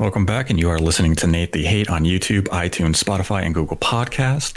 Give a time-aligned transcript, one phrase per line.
[0.00, 3.54] Welcome back, and you are listening to Nate the Hate on YouTube, iTunes, Spotify, and
[3.54, 4.56] Google Podcast.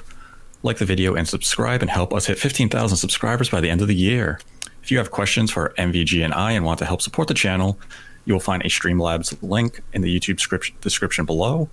[0.64, 3.90] Like the video and subscribe and help us hit 15,000 subscribers by the end of
[3.90, 4.40] the year.
[4.82, 7.78] If you have questions for MVG and I and want to help support the channel,
[8.24, 11.70] you will find a Streamlabs link in the YouTube script description below.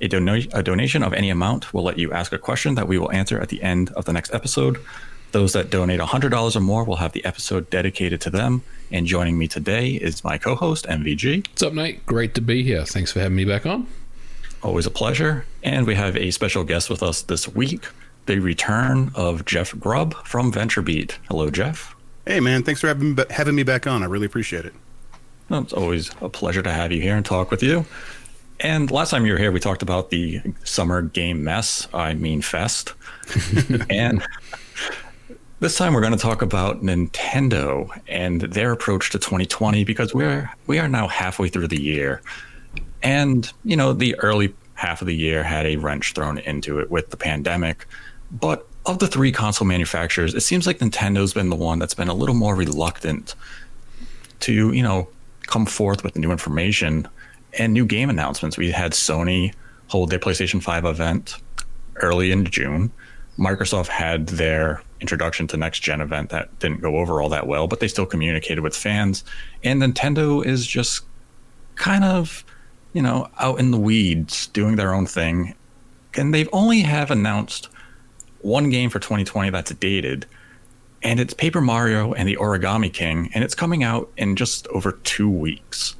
[0.00, 2.98] A, don- a donation of any amount will let you ask a question that we
[2.98, 4.78] will answer at the end of the next episode.
[5.32, 8.62] Those that donate $100 or more will have the episode dedicated to them.
[8.90, 11.48] And joining me today is my co host, MVG.
[11.48, 12.04] What's up, Nate?
[12.04, 12.84] Great to be here.
[12.84, 13.86] Thanks for having me back on.
[14.62, 15.46] Always a pleasure.
[15.62, 17.86] And we have a special guest with us this week
[18.26, 21.12] the return of Jeff Grubb from VentureBeat.
[21.28, 21.96] Hello, Jeff.
[22.24, 22.62] Hey, man.
[22.62, 24.02] Thanks for having, having me back on.
[24.02, 24.74] I really appreciate it.
[25.48, 27.84] Well, it's always a pleasure to have you here and talk with you.
[28.60, 31.88] And last time you were here, we talked about the summer game mess.
[31.92, 32.92] I mean, fest.
[33.90, 34.24] and
[35.62, 40.50] this time we're going to talk about Nintendo and their approach to 2020 because we're
[40.66, 42.20] we are now halfway through the year.
[43.00, 46.90] And, you know, the early half of the year had a wrench thrown into it
[46.90, 47.86] with the pandemic.
[48.32, 52.08] But of the three console manufacturers, it seems like Nintendo's been the one that's been
[52.08, 53.36] a little more reluctant
[54.40, 55.08] to, you know,
[55.46, 57.06] come forth with new information
[57.56, 58.58] and new game announcements.
[58.58, 59.54] We had Sony
[59.86, 61.36] hold their PlayStation 5 event
[61.96, 62.90] early in June.
[63.38, 67.66] Microsoft had their introduction to next gen event that didn't go over all that well,
[67.66, 69.22] but they still communicated with fans.
[69.62, 71.02] And Nintendo is just
[71.74, 72.44] kind of,
[72.94, 75.54] you know, out in the weeds doing their own thing.
[76.14, 77.68] And they've only have announced
[78.42, 80.26] one game for 2020 that's dated,
[81.02, 84.92] and it's Paper Mario and the Origami King, and it's coming out in just over
[84.92, 85.96] two weeks.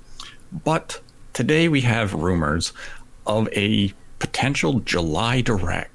[0.53, 1.01] But
[1.33, 2.73] today we have rumors
[3.27, 5.92] of a potential July Direct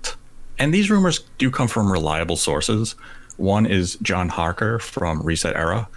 [0.60, 2.96] and these rumors do come from reliable sources.
[3.38, 5.88] One is John Harker from Reset Era,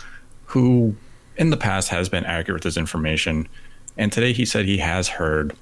[0.46, 0.94] who
[1.36, 3.48] in the past has been accurate with his information.
[3.96, 5.56] And today he said he has heard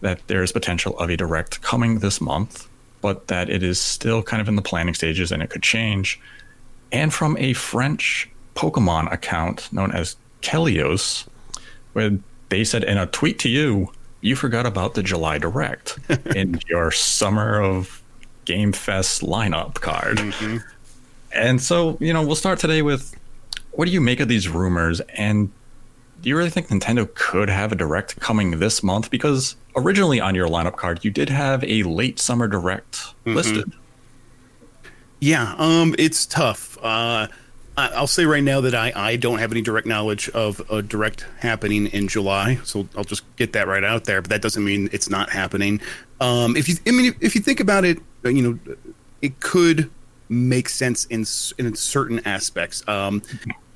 [0.00, 2.68] that there is potential of a direct coming this month,
[3.00, 6.20] but that it is still kind of in the planning stages and it could change.
[6.92, 11.26] And from a French Pokemon account known as Kelios,
[11.94, 15.98] where they said in a tweet to you, you forgot about the July Direct
[16.36, 18.02] in your summer of
[18.48, 20.16] Game Fest lineup card.
[20.16, 20.56] Mm-hmm.
[21.32, 23.14] And so, you know, we'll start today with
[23.72, 25.00] what do you make of these rumors?
[25.00, 25.52] And
[26.22, 29.10] do you really think Nintendo could have a direct coming this month?
[29.10, 33.34] Because originally on your lineup card, you did have a late summer direct mm-hmm.
[33.34, 33.72] listed.
[35.20, 36.78] Yeah, um, it's tough.
[36.82, 37.28] Uh,
[37.76, 41.26] I'll say right now that I, I don't have any direct knowledge of a direct
[41.38, 44.22] happening in July, so I'll just get that right out there.
[44.22, 45.82] But that doesn't mean it's not happening.
[46.18, 48.76] Um, if you, I mean, if you think about it, you know,
[49.22, 49.90] it could
[50.28, 51.20] make sense in
[51.58, 52.86] in certain aspects.
[52.88, 53.22] Um,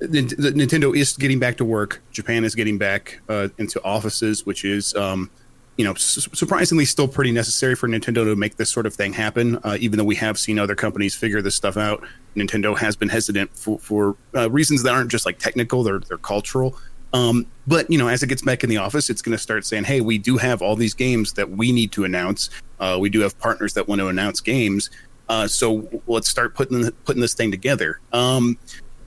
[0.01, 2.01] Nintendo is getting back to work.
[2.11, 5.29] Japan is getting back uh, into offices, which is um,
[5.77, 9.13] you know su- surprisingly still pretty necessary for Nintendo to make this sort of thing
[9.13, 9.57] happen.
[9.63, 12.03] Uh, even though we have seen other companies figure this stuff out,
[12.35, 16.17] Nintendo has been hesitant for for uh, reasons that aren't just like technical; they're they're
[16.17, 16.77] cultural.
[17.13, 19.65] Um, but you know, as it gets back in the office, it's going to start
[19.65, 22.49] saying, "Hey, we do have all these games that we need to announce.
[22.83, 24.89] Uh, we do have partners that want to announce games.
[25.29, 28.57] Uh, so let's start putting putting this thing together." Um,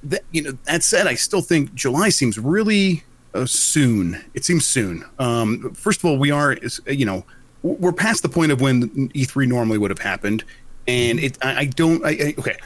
[0.03, 3.05] that, you know, that said, I still think July seems really
[3.35, 4.25] uh, soon.
[4.33, 5.05] It seems soon.
[5.19, 7.25] Um, first of all, we are, you know,
[7.63, 10.45] we're past the point of when E3 normally would have happened,
[10.87, 11.37] and it.
[11.43, 12.03] I, I don't.
[12.03, 12.57] I, I, okay,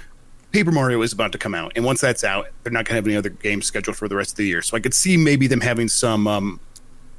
[0.53, 2.95] Paper Mario is about to come out, and once that's out, they're not going to
[2.95, 4.63] have any other games scheduled for the rest of the year.
[4.63, 6.61] So I could see maybe them having some um,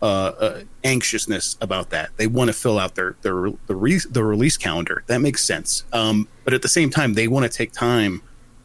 [0.02, 2.10] uh, uh, anxiousness about that.
[2.18, 5.04] They want to fill out their their the, re- the release calendar.
[5.08, 5.86] That makes sense.
[5.94, 8.22] Um, but at the same time, they want to take time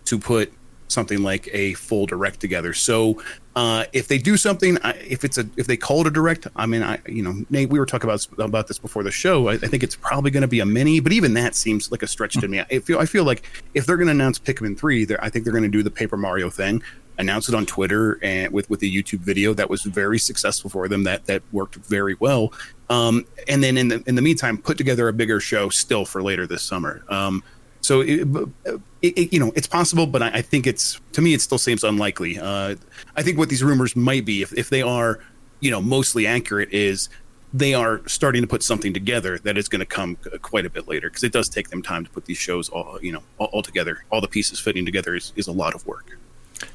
[0.07, 0.53] to put
[0.89, 2.73] something like a full direct together.
[2.73, 3.21] So
[3.55, 6.67] uh, if they do something, if it's a if they call it a direct, I
[6.67, 9.49] mean, I you know, Nate, we were talking about about this before the show.
[9.49, 12.03] I, I think it's probably going to be a mini, but even that seems like
[12.03, 12.61] a stretch to me.
[12.61, 15.53] I feel I feel like if they're going to announce Pikmin three, I think they're
[15.53, 16.83] going to do the Paper Mario thing,
[17.19, 20.89] announce it on Twitter and with with the YouTube video that was very successful for
[20.89, 21.05] them.
[21.05, 22.53] That that worked very well.
[22.89, 26.23] Um, and then in the in the meantime, put together a bigger show still for
[26.23, 27.05] later this summer.
[27.09, 27.43] Um,
[27.81, 28.27] so it,
[28.67, 31.59] it, it, you know it's possible, but I, I, think it's to me it still
[31.59, 32.39] seems unlikely.
[32.39, 32.75] Uh,
[33.15, 35.21] I think what these rumors might be, if if they are,
[35.61, 37.09] you know, mostly accurate, is
[37.53, 40.89] they are starting to put something together that is going to come quite a bit
[40.89, 43.47] later because it does take them time to put these shows all you know all,
[43.53, 44.05] all together.
[44.11, 46.19] All the pieces fitting together is, is a lot of work.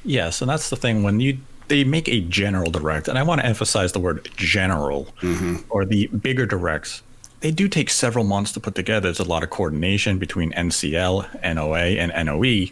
[0.04, 1.38] Yes, and that's the thing when you
[1.68, 5.58] they make a general direct, and I want to emphasize the word general mm-hmm.
[5.70, 7.02] or the bigger directs
[7.42, 9.08] they do take several months to put together.
[9.08, 12.66] There's a lot of coordination between NCL, NOA, and NOE.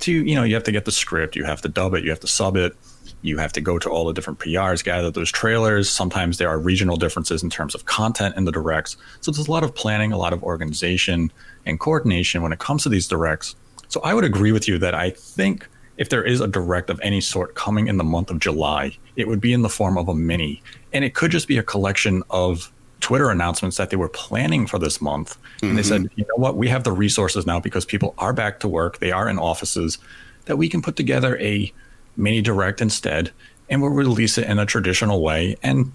[0.00, 2.10] To you know, you have to get the script, you have to dub it, you
[2.10, 2.76] have to sub it,
[3.22, 5.88] You have to go to all the different PRs, gather those trailers.
[5.88, 8.96] Sometimes there are regional differences in terms of content in the directs.
[9.20, 11.32] So there's a lot of planning, a lot of organization
[11.64, 13.54] and coordination when it comes to these directs.
[13.88, 15.66] So I would agree with you that I think
[15.96, 19.28] if there is a direct of any sort coming in the month of July, it
[19.28, 20.62] would be in the form of a mini.
[20.92, 24.78] And it could just be a collection of Twitter announcements that they were planning for
[24.78, 25.36] this month.
[25.56, 25.66] Mm-hmm.
[25.66, 28.60] And they said, you know what, we have the resources now because people are back
[28.60, 29.98] to work, they are in offices,
[30.46, 31.72] that we can put together a
[32.16, 33.30] mini direct instead
[33.68, 35.56] and we'll release it in a traditional way.
[35.62, 35.92] And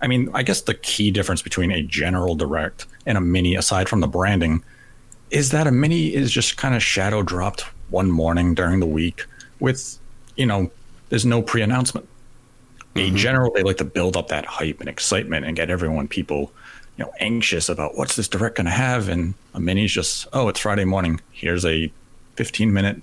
[0.00, 3.88] I mean, I guess the key difference between a general direct and a mini, aside
[3.88, 4.62] from the branding,
[5.30, 9.24] is that a mini is just kind of shadow dropped one morning during the week
[9.64, 9.98] with,
[10.36, 10.70] you know,
[11.08, 12.06] there's no pre announcement.
[12.94, 13.14] Mm-hmm.
[13.14, 16.52] A general, they like to build up that hype and excitement and get everyone, people,
[16.96, 19.08] you know, anxious about what's this direct going to have.
[19.08, 21.20] And a mini is just, oh, it's Friday morning.
[21.32, 21.90] Here's a
[22.36, 23.02] 15 minute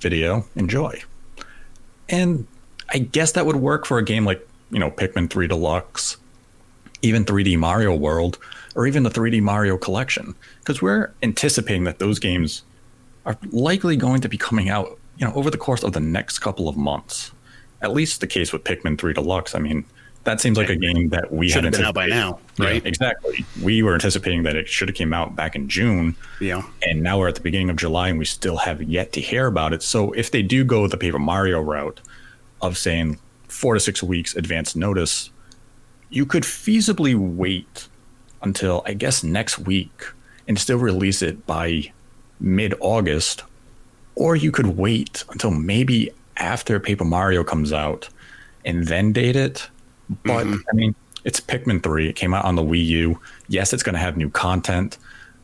[0.00, 0.46] video.
[0.56, 1.02] Enjoy.
[2.08, 2.46] And
[2.88, 6.16] I guess that would work for a game like, you know, Pikmin 3 Deluxe,
[7.02, 8.38] even 3D Mario World,
[8.74, 12.62] or even the 3D Mario Collection, because we're anticipating that those games
[13.26, 16.38] are likely going to be coming out, you know, over the course of the next
[16.38, 17.32] couple of months.
[17.82, 19.54] At least the case with Pikmin 3 Deluxe.
[19.54, 19.84] I mean,
[20.24, 22.82] that seems like a game that we should have been out by now, right?
[22.82, 23.44] Yeah, exactly.
[23.62, 26.14] We were anticipating that it should have came out back in June.
[26.40, 26.62] Yeah.
[26.82, 29.46] And now we're at the beginning of July and we still have yet to hear
[29.46, 29.82] about it.
[29.82, 32.00] So if they do go the Paper Mario route
[32.60, 33.18] of saying
[33.48, 35.30] four to six weeks advance notice,
[36.10, 37.88] you could feasibly wait
[38.42, 40.04] until I guess next week
[40.48, 41.92] and still release it by
[42.40, 43.44] mid August.
[44.20, 48.08] Or you could wait until maybe after Paper Mario comes out
[48.64, 49.68] and then date it
[50.24, 50.56] but mm-hmm.
[50.70, 50.94] I mean,
[51.24, 52.08] it's Pikmin 3.
[52.08, 53.20] It came out on the Wii U.
[53.48, 54.98] Yes, it's going to have new content.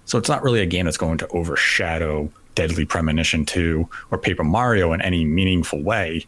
[0.05, 4.45] So it's not really a game that's going to overshadow Deadly Premonition 2 or Paper
[4.45, 6.27] Mario in any meaningful way.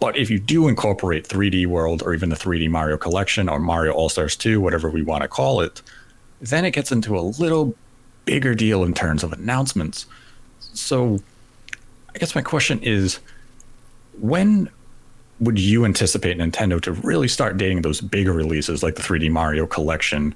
[0.00, 3.92] But if you do incorporate 3D World or even the 3D Mario Collection or Mario
[3.92, 5.82] All Stars 2, whatever we want to call it,
[6.40, 7.74] then it gets into a little
[8.24, 10.06] bigger deal in terms of announcements.
[10.60, 11.18] So
[12.18, 13.20] I guess my question is
[14.18, 14.68] when
[15.38, 19.68] would you anticipate Nintendo to really start dating those bigger releases like the 3D Mario
[19.68, 20.34] collection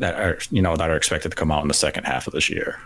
[0.00, 2.32] that are you know that are expected to come out in the second half of
[2.32, 2.80] this year?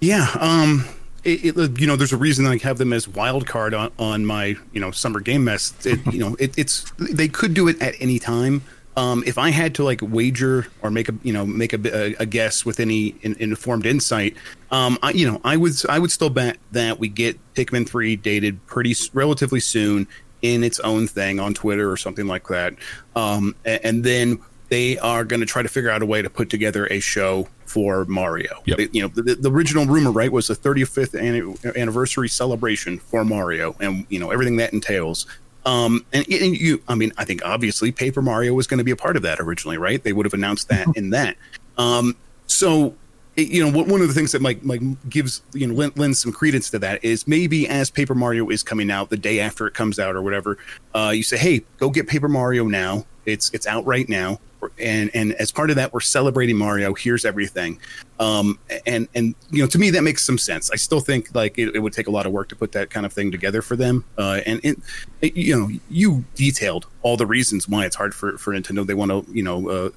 [0.00, 0.84] Yeah, um
[1.24, 4.24] it, it, you know, there's a reason I have them as wild card on, on
[4.26, 5.74] my, you know, summer game mess.
[5.84, 8.62] It, you know, it, it's they could do it at any time.
[8.96, 12.26] Um, if I had to like wager or make a, you know, make a, a
[12.26, 14.36] guess with any in, informed insight,
[14.70, 18.14] um, I, you know, I would I would still bet that we get Pikmin three
[18.14, 20.06] dated pretty relatively soon,
[20.44, 22.74] in its own thing on Twitter or something like that.
[23.16, 24.38] Um, and, and, then
[24.68, 27.48] they are going to try to figure out a way to put together a show
[27.64, 28.62] for Mario.
[28.66, 28.76] Yep.
[28.76, 33.74] They, you know, the, the, original rumor, right, was the 35th anniversary celebration for Mario,
[33.80, 35.26] and you know everything that entails.
[35.66, 38.90] Um, and, and, you, I mean, I think obviously Paper Mario was going to be
[38.90, 40.02] a part of that originally, right?
[40.02, 41.36] They would have announced that in that.
[41.78, 42.16] Um,
[42.46, 42.94] so
[43.36, 46.70] you know, one of the things that like Mike gives you know lends some credence
[46.70, 49.98] to that is maybe as Paper Mario is coming out the day after it comes
[49.98, 50.56] out or whatever,
[50.94, 53.04] uh, you say, hey, go get Paper Mario now.
[53.26, 54.38] It's it's out right now,
[54.78, 56.94] and and as part of that, we're celebrating Mario.
[56.94, 57.78] Here's everything,
[58.18, 60.70] um, and and you know, to me that makes some sense.
[60.70, 62.90] I still think like it, it would take a lot of work to put that
[62.90, 64.78] kind of thing together for them, uh, and it,
[65.20, 68.86] it, you know, you detailed all the reasons why it's hard for for Nintendo.
[68.86, 69.90] They want to you know uh,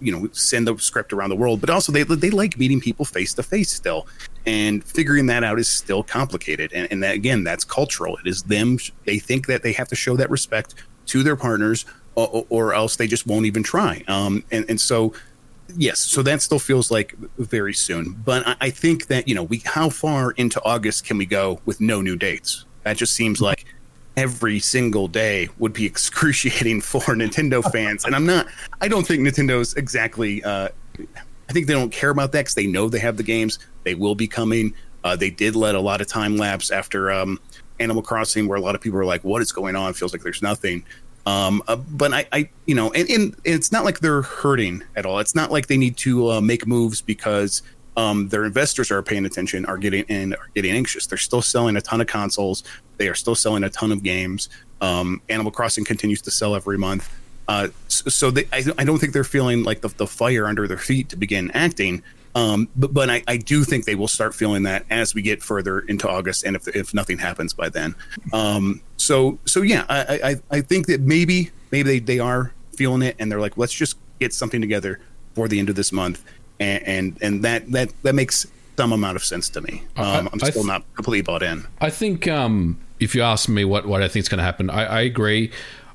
[0.00, 3.04] you know send the script around the world, but also they they like meeting people
[3.04, 4.06] face to face still,
[4.46, 6.72] and figuring that out is still complicated.
[6.72, 8.16] And, and that, again, that's cultural.
[8.16, 8.78] It is them.
[9.04, 10.74] They think that they have to show that respect
[11.08, 11.86] to their partners,
[12.26, 14.02] or, or else they just won't even try.
[14.08, 15.12] Um, and and so
[15.76, 18.12] yes, so that still feels like very soon.
[18.24, 21.60] But I, I think that you know we how far into August can we go
[21.64, 22.64] with no new dates?
[22.84, 23.66] That just seems like
[24.18, 28.04] every single day would be excruciating for Nintendo fans.
[28.04, 28.46] And I'm not,
[28.80, 30.68] I don't think Nintendo's exactly, uh,
[31.48, 33.60] I think they don't care about that because they know they have the games.
[33.84, 34.74] They will be coming.
[35.04, 37.38] Uh, they did let a lot of time lapse after um,
[37.78, 40.22] Animal Crossing, where a lot of people were like, "What is going on?" Feels like
[40.22, 40.84] there's nothing.
[41.28, 45.04] Um, uh, but I, I, you know, and, and, it's not like they're hurting at
[45.04, 45.18] all.
[45.18, 47.60] It's not like they need to uh, make moves because
[47.98, 51.06] um, their investors are paying attention, are getting and are getting anxious.
[51.06, 52.64] They're still selling a ton of consoles.
[52.96, 54.48] They are still selling a ton of games.
[54.80, 57.14] Um, Animal Crossing continues to sell every month.
[57.46, 60.78] Uh, so they, I, I, don't think they're feeling like the, the, fire under their
[60.78, 62.02] feet to begin acting.
[62.38, 65.42] Um, but but I, I, do think they will start feeling that as we get
[65.42, 67.96] further into August, and if, if nothing happens by then.
[68.32, 73.02] Um, so so yeah, I, I, I think that maybe maybe they, they are feeling
[73.02, 75.00] it, and they're like, let's just get something together
[75.34, 76.24] for the end of this month,
[76.60, 79.82] and and, and that that that makes some amount of sense to me.
[79.96, 81.66] Um, I'm still th- not completely bought in.
[81.80, 84.70] I think um, if you ask me what what I think is going to happen,
[84.70, 85.50] I, I agree.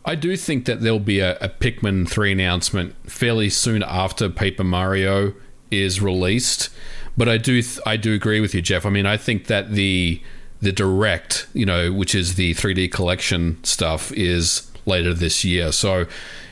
[0.05, 4.65] I do think that there'll be a, a Pikmin 3 announcement fairly soon after Paper
[4.65, 5.33] Mario
[5.82, 6.70] is released.
[7.18, 8.86] But I do th- I do agree with you, Jeff.
[8.86, 10.22] I mean, I think that the
[10.62, 15.72] the direct, you know, which is the 3D collection stuff, is later this year.
[15.72, 16.06] So,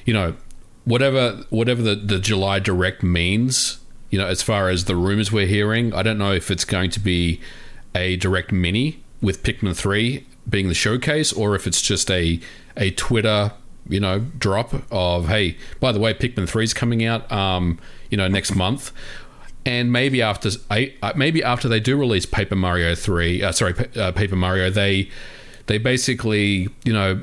[0.06, 0.36] you know,
[0.86, 5.48] whatever whatever the, the July direct means, you know, as far as the rumors we're
[5.48, 7.40] hearing, I don't know if it's going to be
[7.96, 12.40] a direct mini with Pikmin 3 being the showcase or if it's just a
[12.76, 13.52] a Twitter
[13.88, 17.80] you know drop of hey by the way Pikmin 3 is coming out um
[18.12, 18.92] you know next month.
[19.66, 20.50] And maybe after
[21.16, 25.10] maybe after they do release Paper Mario 3 uh, sorry uh, Paper Mario they
[25.68, 27.22] they basically you know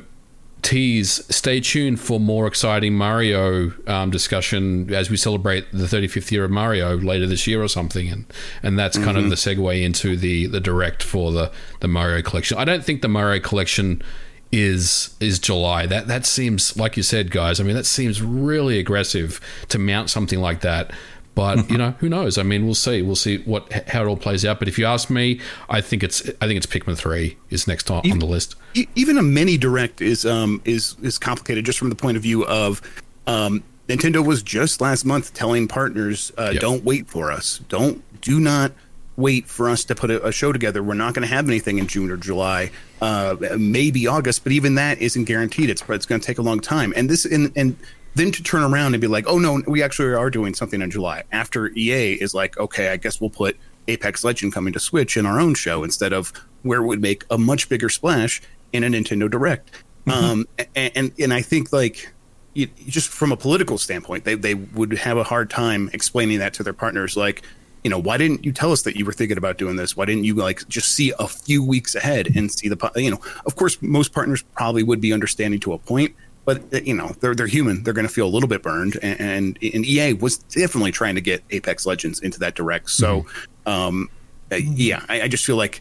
[0.63, 6.45] tease stay tuned for more exciting Mario um, discussion as we celebrate the 35th year
[6.45, 8.09] of Mario later this year or something.
[8.09, 8.27] And
[8.63, 9.25] and that's kind mm-hmm.
[9.25, 12.59] of the segue into the the direct for the the Mario collection.
[12.59, 14.03] I don't think the Mario collection
[14.51, 18.79] is is July that that seems like you said guys I mean that seems really
[18.79, 20.91] aggressive to mount something like that
[21.39, 22.37] but you know, who knows?
[22.37, 23.01] I mean, we'll see.
[23.01, 24.59] We'll see what how it all plays out.
[24.59, 27.93] But if you ask me, I think it's I think it's Pikmin three is next
[27.93, 28.57] on, on the list.
[28.97, 32.45] Even a mini direct is um is is complicated just from the point of view
[32.47, 32.83] of
[33.29, 36.61] um Nintendo was just last month telling partners, uh, yep.
[36.61, 37.61] don't wait for us.
[37.69, 38.73] Don't do not
[39.17, 40.83] wait for us to put a, a show together.
[40.83, 44.75] We're not going to have anything in June or July, uh, maybe August, but even
[44.77, 45.71] that isn't guaranteed.
[45.71, 46.93] It's it's going to take a long time.
[46.97, 47.77] And this and and
[48.15, 50.91] then to turn around and be like, oh no, we actually are doing something in
[50.91, 51.23] July.
[51.33, 55.27] After EA is like, okay, I guess we'll put Apex Legend coming to Switch in
[55.27, 58.89] our own show instead of where it would make a much bigger splash in a
[58.89, 59.71] Nintendo Direct.
[60.07, 60.25] Mm-hmm.
[60.25, 62.13] Um, and, and, and I think like
[62.55, 66.63] just from a political standpoint, they they would have a hard time explaining that to
[66.63, 67.17] their partners.
[67.17, 67.43] Like,
[67.89, 69.97] you know, why didn't you tell us that you were thinking about doing this?
[69.97, 73.19] Why didn't you like just see a few weeks ahead and see the you know?
[73.47, 76.15] Of course, most partners probably would be understanding to a point,
[76.45, 77.83] but uh, you know they're they're human.
[77.85, 81.15] They're going to feel a little bit burned, and, and, and EA was definitely trying
[81.15, 82.91] to get Apex Legends into that direct.
[82.91, 83.71] So, mm-hmm.
[83.71, 84.11] um,
[84.53, 85.81] uh, yeah, I, I, just feel like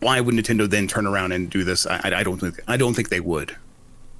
[0.00, 1.86] why would Nintendo then turn around and do this?
[1.86, 3.54] I, I don't think I don't think they would.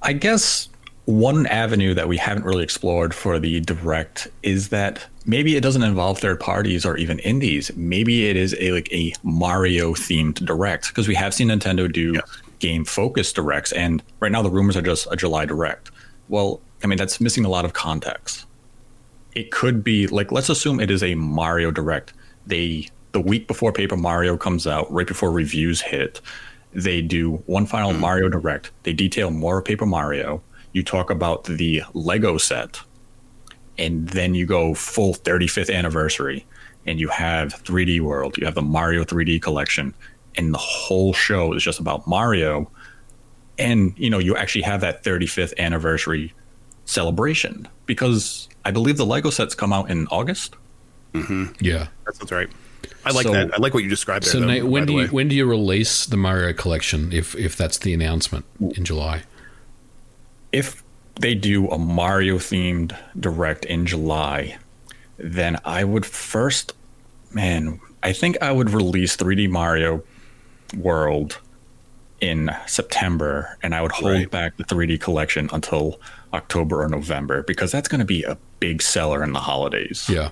[0.03, 0.69] I guess
[1.05, 5.83] one avenue that we haven't really explored for the direct is that maybe it doesn't
[5.83, 7.71] involve third parties or even indies.
[7.75, 12.19] Maybe it is a like a Mario themed direct because we have seen Nintendo do
[12.59, 13.71] game focused directs.
[13.71, 15.91] And right now, the rumors are just a July direct.
[16.29, 18.45] Well, I mean, that's missing a lot of context.
[19.33, 22.13] It could be like, let's assume it is a Mario direct.
[22.47, 26.21] They, the week before Paper Mario comes out, right before reviews hit,
[26.73, 27.99] they do one final mm.
[27.99, 28.71] Mario direct.
[28.83, 30.41] They detail more Paper Mario.
[30.75, 32.79] You talk about the Lego set,
[33.77, 36.45] and then you go full 35th anniversary,
[36.85, 38.37] and you have 3D World.
[38.37, 39.93] You have the Mario 3D collection
[40.37, 42.69] and the whole show is just about Mario.
[43.57, 46.33] And you know, you actually have that 35th anniversary
[46.85, 50.55] celebration because I believe the Lego sets come out in August.
[51.13, 51.53] Mm-hmm.
[51.63, 52.49] Yeah, that sounds right.
[53.05, 53.53] I like so, that.
[53.53, 54.25] I like what you described.
[54.25, 57.13] There, so, though, Nate, when do you when do you release the Mario collection?
[57.13, 59.23] If if that's the announcement in July,
[60.55, 60.81] if
[61.19, 64.57] they do a Mario themed direct in July,
[65.17, 66.73] then I would first,
[67.33, 70.01] man, I think I would release 3D Mario
[70.77, 71.39] World
[72.21, 74.31] in September, and I would hold right.
[74.31, 75.99] back the 3D collection until
[76.33, 80.07] October or November because that's going to be a big seller in the holidays.
[80.09, 80.31] Yeah.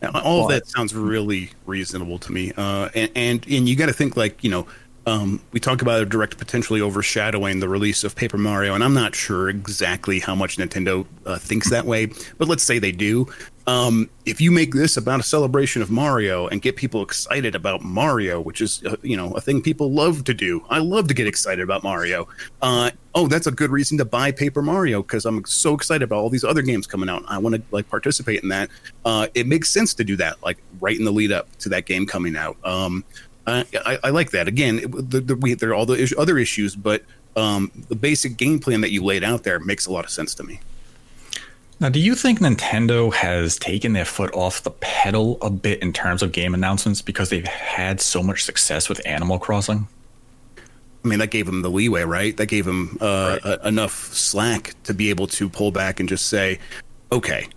[0.00, 2.52] all but, of that sounds really reasonable to me.
[2.56, 4.68] Uh, and, and, and you got to think like, you know,
[5.06, 8.94] um, we talk about a direct potentially overshadowing the release of Paper Mario, and I'm
[8.94, 12.06] not sure exactly how much Nintendo uh, thinks that way,
[12.38, 13.26] but let's say they do.
[13.66, 17.82] Um, if you make this about a celebration of Mario and get people excited about
[17.82, 21.14] Mario, which is uh, you know a thing people love to do, I love to
[21.14, 22.28] get excited about Mario.
[22.60, 26.18] Uh, oh, that's a good reason to buy Paper Mario because I'm so excited about
[26.18, 27.22] all these other games coming out.
[27.28, 28.70] I want to like participate in that.
[29.04, 31.86] Uh, it makes sense to do that, like right in the lead up to that
[31.86, 32.56] game coming out.
[32.64, 33.04] Um,
[33.46, 34.48] I, I, like that.
[34.48, 37.02] Again, the, the, we, there are all the is- other issues, but
[37.36, 40.34] um, the basic game plan that you laid out there makes a lot of sense
[40.36, 40.60] to me.
[41.80, 45.94] Now, do you think Nintendo has taken their foot off the pedal a bit in
[45.94, 49.88] terms of game announcements because they've had so much success with Animal Crossing?
[51.02, 52.36] I mean, that gave them the leeway, right?
[52.36, 53.58] That gave them uh, right.
[53.62, 56.58] a, enough slack to be able to pull back and just say,
[57.10, 57.48] okay,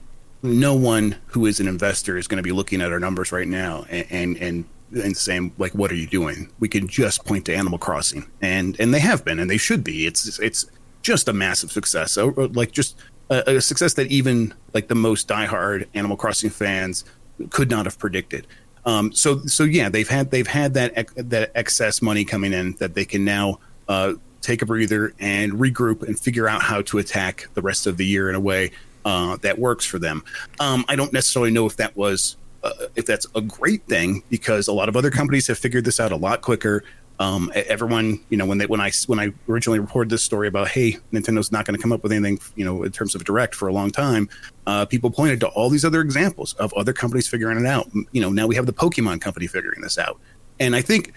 [0.42, 3.48] no one who is an investor is going to be looking at our numbers right
[3.48, 6.52] now and, and, and and saying like what are you doing?
[6.60, 8.30] We can just point to animal crossing.
[8.42, 10.06] And and they have been and they should be.
[10.06, 10.66] It's it's
[11.02, 12.14] just a massive success.
[12.14, 12.98] So like just
[13.30, 17.06] a, a success that even like the most diehard animal crossing fans
[17.50, 18.48] could not have predicted.
[18.86, 22.96] Um, so so yeah, they've had they've had that that excess money coming in that
[22.96, 27.48] they can now uh, take a breather and regroup and figure out how to attack
[27.54, 28.72] the rest of the year in a way
[29.06, 30.24] uh, that works for them.
[30.60, 34.68] Um, I don't necessarily know if that was uh, if that's a great thing because
[34.68, 36.84] a lot of other companies have figured this out a lot quicker.
[37.20, 40.70] Um, everyone, you know, when they when I when I originally reported this story about
[40.70, 43.54] hey, Nintendo's not going to come up with anything, you know, in terms of direct
[43.54, 44.28] for a long time,
[44.66, 47.90] uh, people pointed to all these other examples of other companies figuring it out.
[48.12, 50.20] You know, now we have the Pokemon company figuring this out,
[50.60, 51.14] and I think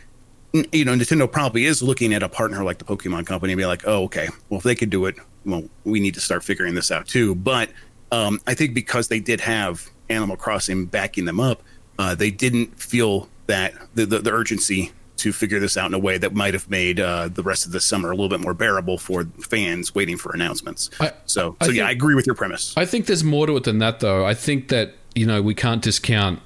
[0.53, 3.67] you know Nintendo probably is looking at a partner like the Pokemon company and be
[3.67, 6.75] like, oh, okay, well if they could do it, well, we need to start figuring
[6.75, 7.35] this out too.
[7.35, 7.71] But
[8.13, 11.63] um, I think because they did have Animal Crossing backing them up,
[11.99, 15.99] uh, they didn't feel that the, the, the urgency to figure this out in a
[15.99, 18.55] way that might have made uh, the rest of the summer a little bit more
[18.55, 20.91] bearable for fans waiting for announcements.
[21.01, 22.75] I, so, so I yeah, I agree with your premise.
[22.77, 24.27] I think there's more to it than that, though.
[24.27, 26.41] I think that you know we can't discount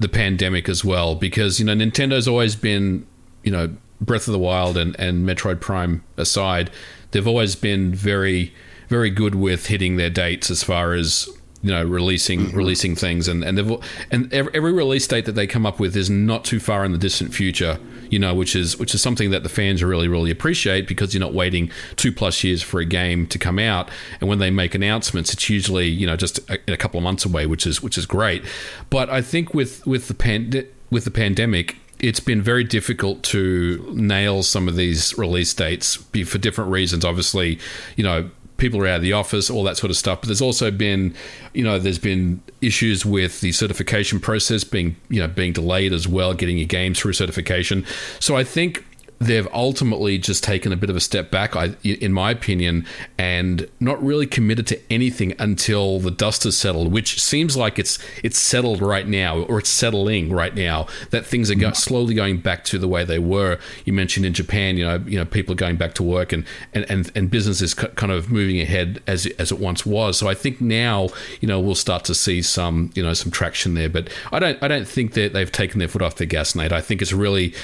[0.00, 3.06] the pandemic as well because you know Nintendo's always been
[3.42, 6.70] you know Breath of the Wild and and Metroid Prime aside,
[7.12, 8.52] they've always been very
[8.88, 11.28] very good with hitting their dates as far as
[11.62, 12.56] you know releasing mm-hmm.
[12.56, 13.28] releasing things.
[13.28, 16.44] And and they've and every, every release date that they come up with is not
[16.44, 17.78] too far in the distant future
[18.10, 21.20] you know which is which is something that the fans really really appreciate because you're
[21.20, 23.88] not waiting two plus years for a game to come out.
[24.20, 27.24] And when they make announcements it's usually you know just a, a couple of months
[27.24, 28.44] away which is which is great.
[28.90, 33.92] But i think with with the pan with the pandemic it's been very difficult to
[33.94, 37.04] nail some of these release dates for different reasons.
[37.04, 37.58] Obviously
[37.96, 40.20] you know people are out of the office, all that sort of stuff.
[40.20, 41.14] But there's also been,
[41.52, 46.06] you know, there's been issues with the certification process being, you know, being delayed as
[46.06, 47.84] well, getting your game through certification.
[48.20, 48.84] So I think
[49.20, 52.86] they've ultimately just taken a bit of a step back, I, in my opinion,
[53.18, 56.90] and not really committed to anything until the dust has settled.
[56.90, 60.86] Which seems like it's it's settled right now, or it's settling right now.
[61.10, 61.74] That things are go- mm-hmm.
[61.74, 63.58] slowly going back to the way they were.
[63.84, 66.44] You mentioned in Japan, you know, you know, people are going back to work, and
[66.72, 70.16] and and, and business is kind of moving ahead as as it once was.
[70.16, 71.10] So I think now,
[71.40, 73.90] you know, we'll start to see some you know some traction there.
[73.90, 76.72] But I don't I don't think that they've taken their foot off the gas, Nate.
[76.72, 77.54] I think it's really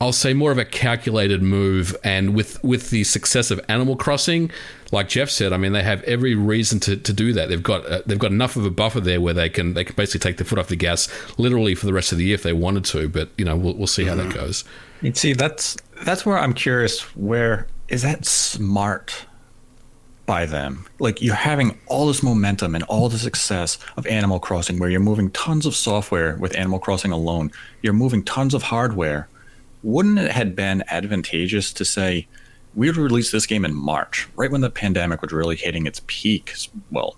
[0.00, 1.96] I'll say more of a calculated move.
[2.04, 4.50] And with with the success of Animal Crossing,
[4.92, 7.48] like Jeff said, I mean they have every reason to, to do that.
[7.48, 9.96] They've got uh, they've got enough of a buffer there where they can they can
[9.96, 12.42] basically take the foot off the gas literally for the rest of the year if
[12.42, 13.08] they wanted to.
[13.08, 14.28] But you know we'll we'll see how mm-hmm.
[14.28, 14.64] that goes.
[15.00, 17.00] You see, that's that's where I'm curious.
[17.16, 19.26] Where is that smart
[20.26, 20.86] by them?
[20.98, 25.00] Like you're having all this momentum and all the success of Animal Crossing, where you're
[25.00, 27.50] moving tons of software with Animal Crossing alone.
[27.80, 29.28] You're moving tons of hardware
[29.86, 32.26] wouldn't it have been advantageous to say
[32.74, 36.02] we would release this game in March, right when the pandemic was really hitting its
[36.08, 36.56] peak?
[36.90, 37.16] Well,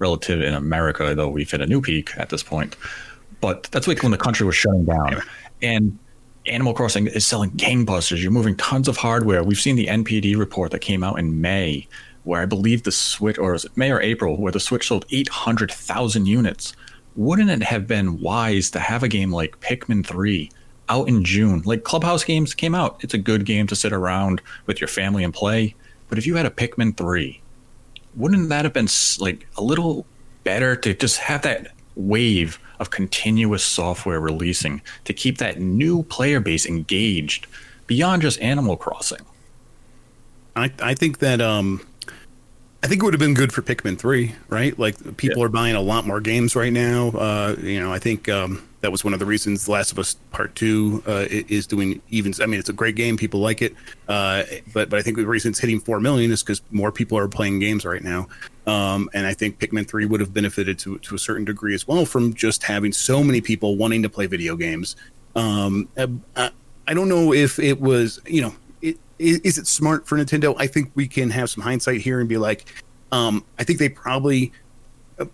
[0.00, 2.74] relative in America, though we've hit a new peak at this point.
[3.40, 5.22] But that's like when the country was shutting down.
[5.62, 5.96] And
[6.48, 8.20] Animal Crossing is selling gangbusters.
[8.20, 9.44] You're moving tons of hardware.
[9.44, 11.86] We've seen the NPD report that came out in May,
[12.24, 15.06] where I believe the Switch, or is it May or April, where the Switch sold
[15.10, 16.74] 800,000 units.
[17.14, 20.50] Wouldn't it have been wise to have a game like Pikmin 3
[20.90, 21.62] out in June.
[21.64, 23.02] Like Clubhouse games came out.
[23.02, 25.74] It's a good game to sit around with your family and play.
[26.08, 27.40] But if you had a Pikmin 3,
[28.16, 28.88] wouldn't that have been
[29.20, 30.04] like a little
[30.44, 36.40] better to just have that wave of continuous software releasing to keep that new player
[36.40, 37.46] base engaged
[37.86, 39.24] beyond just Animal Crossing?
[40.56, 41.86] I, I think that um,
[42.82, 44.78] I think it would have been good for Pikmin 3, right?
[44.78, 45.44] Like people yeah.
[45.44, 47.08] are buying a lot more games right now.
[47.08, 49.98] Uh, you know, I think um, that was one of the reasons The Last of
[49.98, 52.32] Us Part 2 uh, is doing even.
[52.40, 53.18] I mean, it's a great game.
[53.18, 53.74] People like it.
[54.08, 57.18] Uh, but but I think the reason it's hitting 4 million is because more people
[57.18, 58.28] are playing games right now.
[58.66, 61.86] Um, and I think Pikmin 3 would have benefited to, to a certain degree as
[61.86, 64.96] well from just having so many people wanting to play video games.
[65.36, 66.50] Um, I, uh,
[66.86, 68.54] I don't know if it was, you know,
[69.20, 70.54] is, is it smart for Nintendo?
[70.58, 72.72] I think we can have some hindsight here and be like,
[73.12, 74.52] um, I think they probably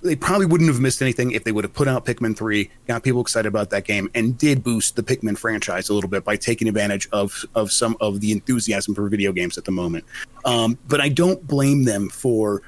[0.03, 3.05] they probably wouldn't have missed anything if they would have put out Pikmin 3, got
[3.05, 6.35] people excited about that game, and did boost the Pikmin franchise a little bit by
[6.35, 10.05] taking advantage of of some of the enthusiasm for video games at the moment.
[10.45, 12.63] Um, but I don't blame them for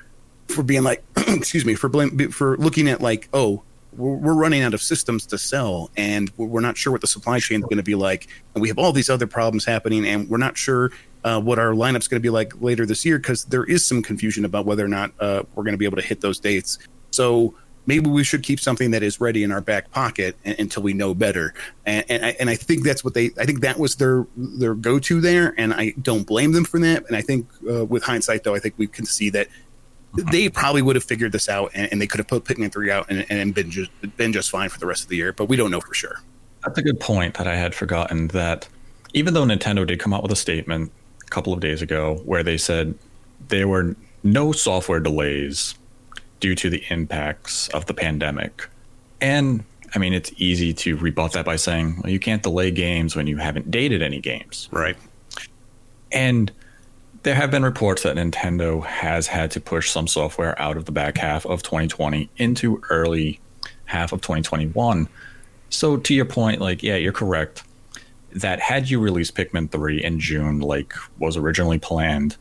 [0.46, 3.62] for being like, excuse me, for blame for looking at like, oh,
[3.98, 7.58] we're, running out of systems to sell and we're not sure what the supply chain
[7.60, 10.38] is going to be like and we have all these other problems happening and we're
[10.38, 10.92] not sure
[11.24, 14.02] uh, what our lineup's going to be like later this year because there is some
[14.02, 16.78] confusion about whether or not uh, we're going to be able to hit those dates
[17.10, 17.54] so
[17.88, 21.14] maybe we should keep something that is ready in our back pocket until we know
[21.14, 21.54] better.
[21.86, 24.74] And, and, I, and I think that's what they, I think that was their, their
[24.74, 25.54] go-to there.
[25.56, 27.06] And I don't blame them for that.
[27.06, 29.48] And I think uh, with hindsight though, I think we can see that
[30.30, 32.90] they probably would have figured this out and, and they could have put Pikmin 3
[32.90, 35.46] out and, and been just been just fine for the rest of the year, but
[35.46, 36.20] we don't know for sure.
[36.64, 38.28] that's a good point that I had forgotten.
[38.28, 38.68] That
[39.14, 40.92] even though Nintendo did come out with a statement
[41.28, 42.94] a couple of days ago where they said
[43.48, 45.74] there were no software delays
[46.40, 48.68] due to the impacts of the pandemic,
[49.20, 49.62] and
[49.94, 53.26] I mean it's easy to rebut that by saying well, you can't delay games when
[53.26, 54.96] you haven't dated any games, Right.
[56.10, 56.50] and
[57.24, 60.92] there have been reports that Nintendo has had to push some software out of the
[60.92, 63.40] back half of 2020 into early
[63.86, 65.08] half of 2021.
[65.68, 67.64] So to your point, like, yeah, you're correct.
[68.32, 72.36] That had you released Pikmin 3 in June, like was originally planned,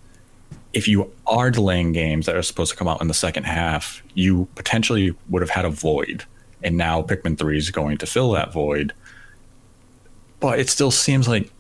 [0.74, 4.04] if you are delaying games that are supposed to come out in the second half,
[4.14, 6.26] you potentially would have had a void.
[6.64, 8.94] And now Pikmin 3 is going to fill that void.
[10.40, 11.52] But it still seems like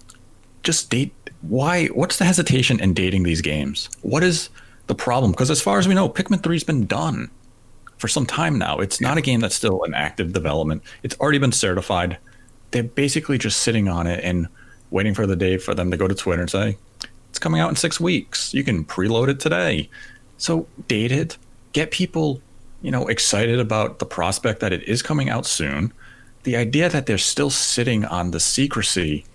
[0.64, 3.90] just date why what's the hesitation in dating these games?
[4.02, 4.50] What is
[4.88, 5.32] the problem?
[5.32, 7.30] Because as far as we know pikmin 3's been done
[7.98, 8.78] for some time now.
[8.78, 10.84] It's not a game that's still in active development.
[11.04, 12.18] It's already been certified
[12.72, 14.48] they're basically just sitting on it and
[14.92, 16.78] waiting for the day for them to go to twitter and say
[17.30, 19.90] it's coming out in six weeks you can preload it today
[20.38, 21.38] so date it
[21.74, 22.42] get people
[22.82, 25.92] you know excited about the prospect that it is coming out soon
[26.44, 29.26] the idea that they're still sitting on the secrecy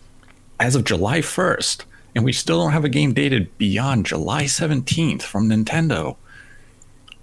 [0.58, 5.22] as of July 1st, and we still don't have a game dated beyond July 17th
[5.22, 6.16] from Nintendo.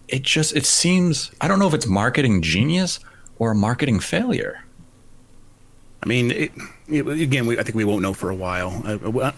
[0.07, 2.99] It just it seems I don't know if it's marketing genius
[3.37, 4.63] or a marketing failure.
[6.01, 6.51] I mean, it,
[6.88, 8.81] it- again, we, I think we won't know for a while.
[8.85, 8.93] Uh,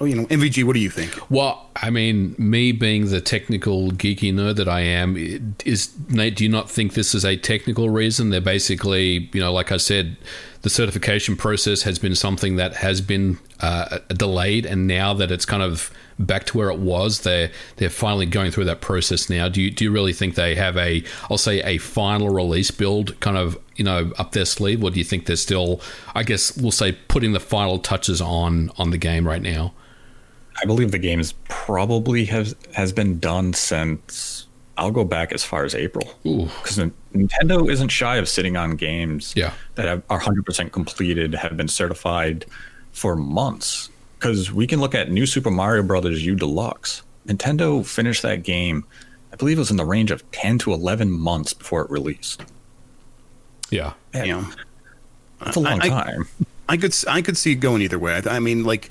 [0.05, 1.11] you know, MVG, what do you think?
[1.29, 5.17] Well, I mean, me being the technical geeky nerd that I am,
[5.65, 8.29] is Nate, do you not think this is a technical reason?
[8.29, 10.15] They're basically, you know, like I said,
[10.61, 15.45] the certification process has been something that has been uh, delayed, and now that it's
[15.45, 19.49] kind of back to where it was, they're they're finally going through that process now.
[19.49, 23.19] Do you do you really think they have a, I'll say, a final release build
[23.21, 25.81] kind of you know up their sleeve, or do you think they're still,
[26.13, 29.73] I guess, we'll say, putting the final touches on on the game right now?
[30.61, 34.45] I believe the game is probably has has been done since
[34.77, 36.13] I'll go back as far as April.
[36.23, 36.77] Because
[37.15, 39.53] Nintendo isn't shy of sitting on games Yeah.
[39.75, 42.45] that have, are 100% completed, have been certified
[42.91, 43.89] for months.
[44.19, 47.01] Because we can look at New Super Mario Brothers U Deluxe.
[47.27, 48.85] Nintendo finished that game,
[49.33, 52.43] I believe it was in the range of 10 to 11 months before it released.
[53.71, 53.93] Yeah.
[54.13, 54.47] Man, You know,
[55.43, 56.27] That's a long I- I- time.
[56.69, 58.21] I could s- I could see it going either way.
[58.25, 58.89] I, I mean, like,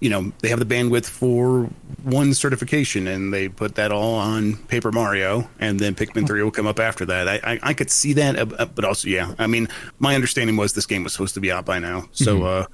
[0.00, 1.68] you know, they have the bandwidth for
[2.02, 6.50] one certification, and they put that all on Paper Mario, and then Pikmin Three will
[6.50, 7.28] come up after that.
[7.28, 9.34] I I, I could see that, uh, uh, but also, yeah.
[9.38, 9.68] I mean,
[10.00, 12.42] my understanding was this game was supposed to be out by now, so.
[12.44, 12.66] uh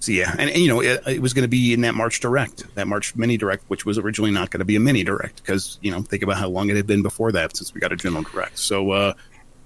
[0.00, 2.20] so yeah, and, and you know it, it was going to be in that March
[2.20, 5.42] Direct, that March Mini Direct, which was originally not going to be a Mini Direct
[5.42, 7.90] because you know think about how long it had been before that since we got
[7.92, 8.56] a General Direct.
[8.60, 9.12] So uh,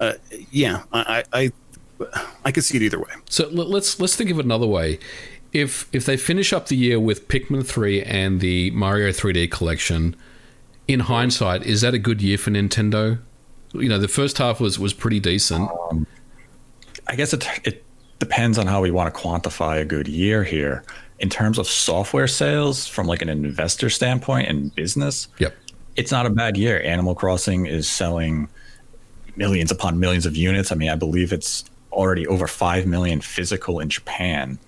[0.03, 0.13] uh,
[0.51, 3.13] yeah, I, I I I could see it either way.
[3.31, 4.99] So let's let's think of it another way.
[5.53, 10.17] If if they finish up the year with Pikmin three and the Mario 3D collection,
[10.89, 13.19] in hindsight, is that a good year for Nintendo?
[13.73, 15.71] You know, the first half was was pretty decent.
[17.07, 17.85] I guess it it
[18.19, 20.85] depends on how we want to quantify a good year here.
[21.19, 25.55] In terms of software sales, from like an investor standpoint and business, Yep.
[25.95, 26.81] it's not a bad year.
[26.83, 28.49] Animal Crossing is selling
[29.37, 30.73] millions upon millions of units.
[30.73, 34.59] I mean, I believe it's already over five million physical in Japan,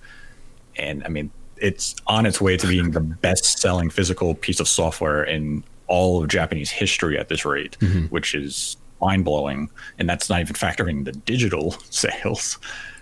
[0.77, 5.23] and I mean, it's on its way to being the best-selling physical piece of software
[5.23, 8.05] in all of Japanese history at this rate, mm-hmm.
[8.05, 9.69] which is mind-blowing.
[9.99, 12.57] And that's not even factoring the digital sales.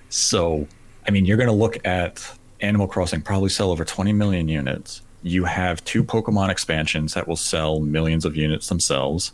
[0.09, 0.67] So,
[1.07, 2.29] I mean, you're going to look at
[2.61, 5.01] Animal Crossing probably sell over 20 million units.
[5.21, 9.31] You have two Pokemon expansions that will sell millions of units themselves.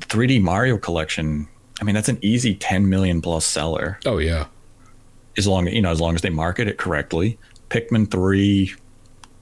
[0.00, 1.48] 3D Mario collection,
[1.80, 4.46] I mean, that's an easy 10 million plus seller Oh yeah.
[5.36, 7.38] as long you know as long as they market it correctly.
[7.70, 8.72] Pikmin 3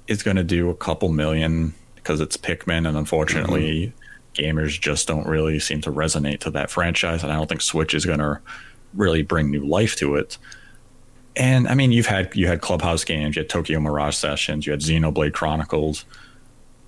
[0.09, 3.93] is going to do a couple million because it's Pikmin and unfortunately
[4.37, 4.59] mm-hmm.
[4.59, 7.95] gamers just don't really seem to resonate to that franchise and I don't think Switch
[7.95, 8.41] is going to
[8.95, 10.39] really bring new life to it.
[11.37, 14.73] And I mean, you've had you had Clubhouse games, you had Tokyo Mirage Sessions, you
[14.73, 16.05] had Xenoblade Chronicles,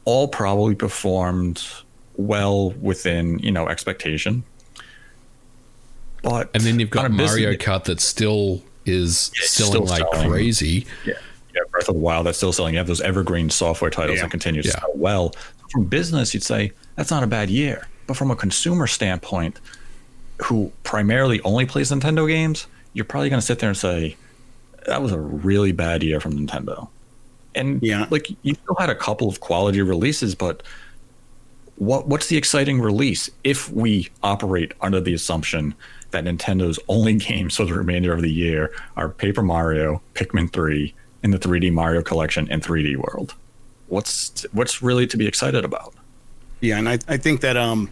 [0.04, 1.62] all probably performed
[2.18, 4.44] well within you know expectation.
[6.22, 9.72] But And then you've got on a business- Mario Kart that still is it's selling
[9.72, 10.30] still like selling.
[10.30, 10.86] crazy.
[11.06, 11.14] Yeah,
[11.54, 12.74] yeah, Breath of the Wild that's still selling.
[12.74, 14.22] You have those evergreen software titles Yeah.
[14.24, 14.80] that continue to Yeah.
[14.80, 15.34] sell well.
[15.70, 19.60] From business, you'd say that's not a bad year, but from a consumer standpoint,
[20.42, 24.16] who primarily only plays Nintendo games, you're probably going to sit there and say
[24.86, 26.88] that was a really bad year from Nintendo.
[27.54, 28.06] And Yeah.
[28.10, 30.62] like you still had a couple of quality releases, but
[31.78, 35.74] what what's the exciting release if we operate under the assumption
[36.10, 40.94] that Nintendo's only games for the remainder of the year are Paper Mario, Pikmin 3,
[41.22, 43.34] and the 3D Mario Collection and 3D World.
[43.88, 45.94] What's what's really to be excited about?
[46.60, 47.90] Yeah, and I, I think that um,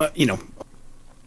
[0.00, 0.38] uh, you know,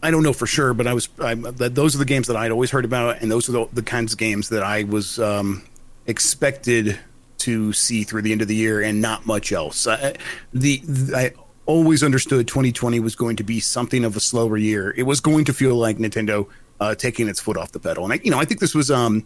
[0.02, 2.36] I don't know for sure, but I was I, that those are the games that
[2.36, 5.18] I'd always heard about, and those are the, the kinds of games that I was
[5.20, 5.62] um,
[6.06, 6.98] expected
[7.38, 9.86] to see through the end of the year, and not much else.
[9.86, 10.14] I,
[10.52, 14.92] the, the I always understood 2020 was going to be something of a slower year.
[14.96, 16.48] It was going to feel like Nintendo
[16.80, 18.90] uh, taking its foot off the pedal, and I, you know I think this was
[18.90, 19.24] um,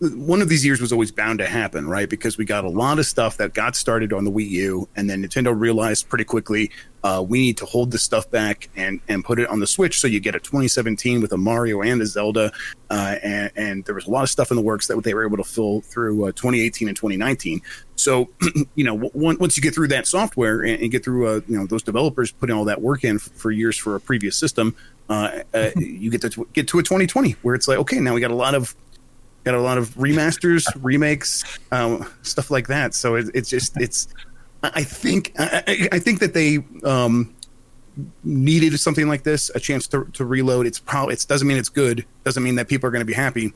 [0.00, 2.08] one of these years was always bound to happen, right?
[2.08, 5.08] Because we got a lot of stuff that got started on the Wii U, and
[5.08, 6.70] then Nintendo realized pretty quickly
[7.04, 10.00] uh, we need to hold this stuff back and and put it on the Switch.
[10.00, 12.52] So you get a 2017 with a Mario and a Zelda,
[12.90, 15.26] uh, and, and, there was a lot of stuff in the works that they were
[15.26, 17.60] able to fill through uh, 2018 and 2019.
[17.96, 18.30] So
[18.74, 21.66] you know, once you get through that software and, and get through uh, you know
[21.66, 24.76] those developers putting all that work in for years for a previous system,
[25.08, 28.20] uh, uh, you get to get to a 2020 where it's like, okay, now we
[28.20, 28.74] got a lot of
[29.44, 32.94] got a lot of remasters, remakes, um, stuff like that.
[32.94, 34.08] So it, it's just it's.
[34.62, 37.34] I think I, I think that they um,
[38.24, 40.66] needed something like this, a chance to, to reload.
[40.66, 42.06] It's probably it doesn't mean it's good.
[42.24, 43.52] Doesn't mean that people are going to be happy.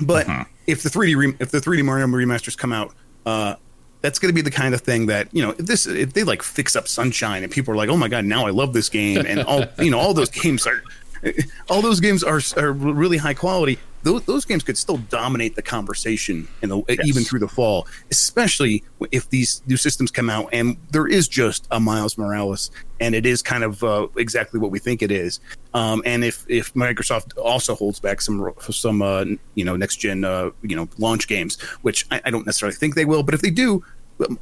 [0.00, 0.44] But uh-huh.
[0.66, 2.94] if the 3D re- if the 3D Mario remasters come out,
[3.26, 3.56] uh,
[4.02, 6.24] that's going to be the kind of thing that you know if this if they
[6.24, 8.88] like fix up Sunshine and people are like, oh my god, now I love this
[8.88, 10.82] game, and all you know all those games are
[11.70, 15.62] all those games are are really high quality those, those games could still dominate the
[15.62, 16.98] conversation in the, yes.
[17.04, 21.66] even through the fall, especially if these new systems come out and there is just
[21.70, 25.40] a Miles Morales and it is kind of uh, exactly what we think it is.
[25.74, 30.24] Um, and if, if Microsoft also holds back some some uh, you know next gen
[30.24, 33.40] uh, you know launch games, which I, I don't necessarily think they will, but if
[33.40, 33.84] they do,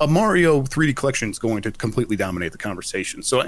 [0.01, 3.23] a Mario 3D collection is going to completely dominate the conversation.
[3.23, 3.45] So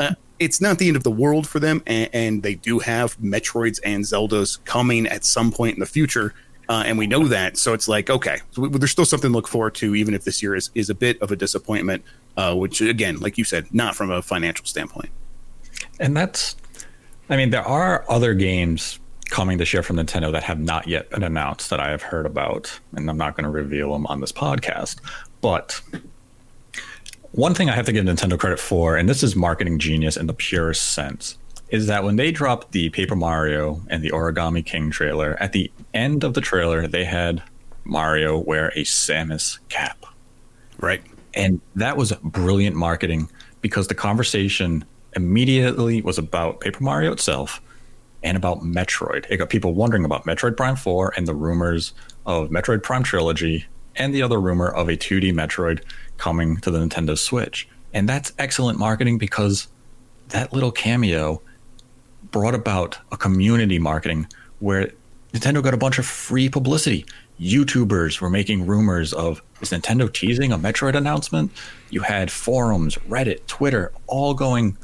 [0.00, 0.10] uh,
[0.44, 3.78] it's not the end of the world for them, and, and, they do have Metroids
[3.84, 6.34] and Zeldas coming at some point in the future,
[6.68, 7.56] uh, and we know that.
[7.56, 10.42] So it's like okay, so there's still something to look forward to, even if this
[10.42, 12.04] year is is a bit of a disappointment.
[12.34, 15.10] Uh, which again, like you said, not from a financial standpoint.
[16.00, 16.56] And that's,
[17.28, 21.10] I mean, there are other games coming this year from Nintendo that have not yet
[21.10, 24.20] been announced that I have heard about, and I'm not going to reveal them on
[24.20, 24.96] this podcast.
[25.42, 25.82] But
[27.32, 30.26] one thing I have to give Nintendo credit for, and this is marketing genius in
[30.26, 31.38] the purest sense,
[31.70, 35.70] is that when they dropped the Paper Mario and the Origami King trailer, at the
[35.94, 37.42] end of the trailer, they had
[37.84, 40.04] Mario wear a Samus cap.
[40.78, 41.02] Right.
[41.34, 43.30] And that was brilliant marketing
[43.62, 44.84] because the conversation
[45.16, 47.62] immediately was about Paper Mario itself
[48.22, 49.24] and about Metroid.
[49.30, 51.94] It got people wondering about Metroid Prime 4 and the rumors
[52.26, 53.66] of Metroid Prime Trilogy
[53.96, 55.82] and the other rumor of a 2D Metroid
[56.18, 57.68] coming to the Nintendo Switch.
[57.92, 59.68] And that's excellent marketing because
[60.28, 61.42] that little cameo
[62.30, 64.26] brought about a community marketing
[64.60, 64.92] where
[65.32, 67.04] Nintendo got a bunch of free publicity.
[67.40, 71.50] YouTubers were making rumors of is Nintendo teasing a Metroid announcement?
[71.90, 74.76] You had forums, Reddit, Twitter, all going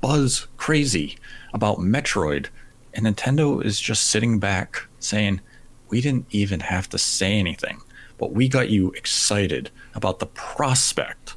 [0.00, 1.16] buzz crazy
[1.52, 2.46] about Metroid.
[2.92, 5.40] And Nintendo is just sitting back saying,
[5.88, 7.80] we didn't even have to say anything
[8.18, 11.34] but we got you excited about the prospect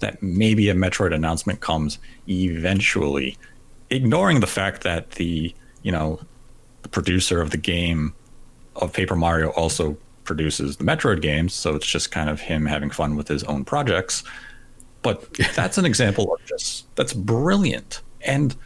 [0.00, 1.98] that maybe a Metroid announcement comes
[2.28, 3.36] eventually,
[3.90, 6.20] ignoring the fact that the, you know,
[6.82, 8.14] the producer of the game
[8.76, 12.90] of Paper Mario also produces the Metroid games, so it's just kind of him having
[12.90, 14.24] fun with his own projects.
[15.02, 18.02] But that's an example of just that's brilliant.
[18.22, 18.56] And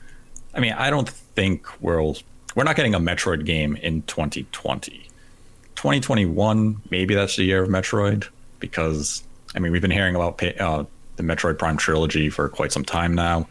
[0.55, 2.17] I mean, I don't think we'll
[2.55, 5.08] we're not getting a Metroid game in 2020.
[5.79, 8.27] 2021, maybe that's the year of Metroid
[8.59, 9.23] because
[9.55, 13.15] I mean we've been hearing about uh, the Metroid Prime trilogy for quite some time
[13.15, 13.49] now.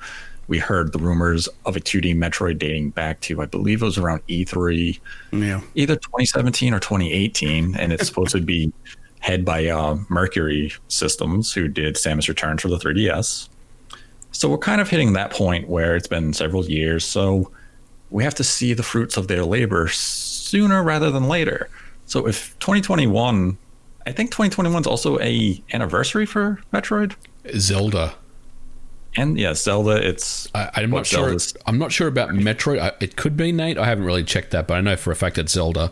[0.49, 3.97] We heard the rumors of a 2D Metroid dating back to I believe it was
[3.97, 4.99] around E3,
[5.31, 8.73] yeah, either 2017 or 2018, and it's supposed to be
[9.19, 13.47] head by uh, Mercury Systems, who did Samus Returns for the 3DS.
[14.33, 17.49] So we're kind of hitting that point where it's been several years, so
[18.09, 21.69] we have to see the fruits of their labor sooner rather than later.
[22.07, 23.57] So if 2021,
[24.05, 27.15] I think 2021 is also a anniversary for Metroid.
[27.57, 28.15] Zelda.
[29.15, 30.07] And yeah, Zelda.
[30.07, 31.35] It's I, am not sure.
[31.65, 32.79] I'm not sure about Metroid.
[32.79, 33.77] I, it could be Nate.
[33.77, 35.91] I haven't really checked that, but I know for a fact it's Zelda.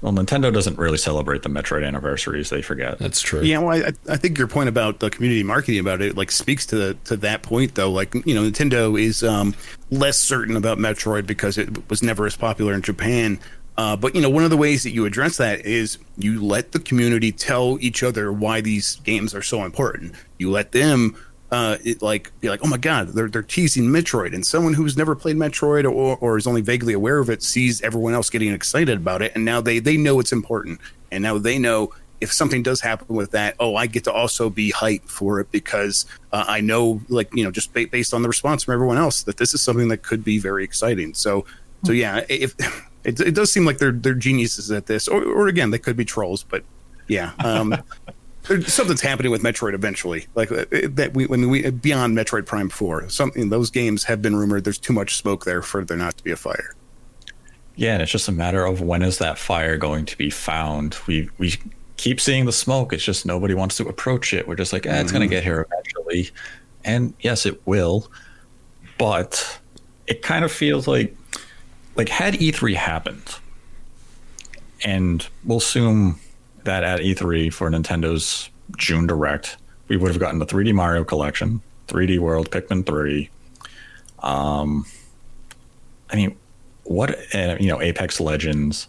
[0.00, 2.98] Well, Nintendo doesn't really celebrate the Metroid anniversaries; they forget.
[3.00, 3.42] That's true.
[3.42, 6.66] Yeah, well, I, I think your point about the community marketing about it like speaks
[6.66, 7.90] to the, to that point, though.
[7.90, 9.56] Like, you know, Nintendo is um,
[9.90, 13.40] less certain about Metroid because it was never as popular in Japan.
[13.78, 16.72] Uh, but you know, one of the ways that you address that is you let
[16.72, 20.14] the community tell each other why these games are so important.
[20.36, 21.16] You let them
[21.52, 24.96] uh, it like be like, oh my god, they're they're teasing Metroid, and someone who's
[24.96, 28.52] never played Metroid or or is only vaguely aware of it sees everyone else getting
[28.52, 30.80] excited about it, and now they they know it's important,
[31.12, 34.50] and now they know if something does happen with that, oh, I get to also
[34.50, 38.22] be hyped for it because uh, I know, like you know, just ba- based on
[38.22, 41.14] the response from everyone else, that this is something that could be very exciting.
[41.14, 41.46] So,
[41.84, 42.54] so yeah, if
[43.08, 45.96] it, it does seem like they're they're geniuses at this, or, or again, they could
[45.96, 46.62] be trolls, but
[47.06, 47.74] yeah, um,
[48.66, 50.26] something's happening with Metroid eventually.
[50.34, 54.36] Like uh, that, we when we beyond Metroid Prime Four, something those games have been
[54.36, 54.64] rumored.
[54.64, 56.74] There's too much smoke there for there not to be a fire.
[57.76, 60.98] Yeah, and it's just a matter of when is that fire going to be found.
[61.06, 61.54] We we
[61.96, 62.92] keep seeing the smoke.
[62.92, 64.46] It's just nobody wants to approach it.
[64.46, 65.30] We're just like, eh, it's going to mm-hmm.
[65.30, 66.30] get here eventually,
[66.84, 68.10] and yes, it will.
[68.98, 69.60] But
[70.06, 71.16] it kind of feels like
[71.98, 73.38] like had E3 happened,
[74.84, 76.20] and we'll assume
[76.64, 79.56] that at E3 for Nintendo's June Direct,
[79.88, 83.28] we would have gotten the 3D Mario Collection, 3D World, Pikmin 3.
[84.20, 84.86] Um,
[86.10, 86.36] I mean,
[86.84, 88.88] what uh, you know, Apex Legends.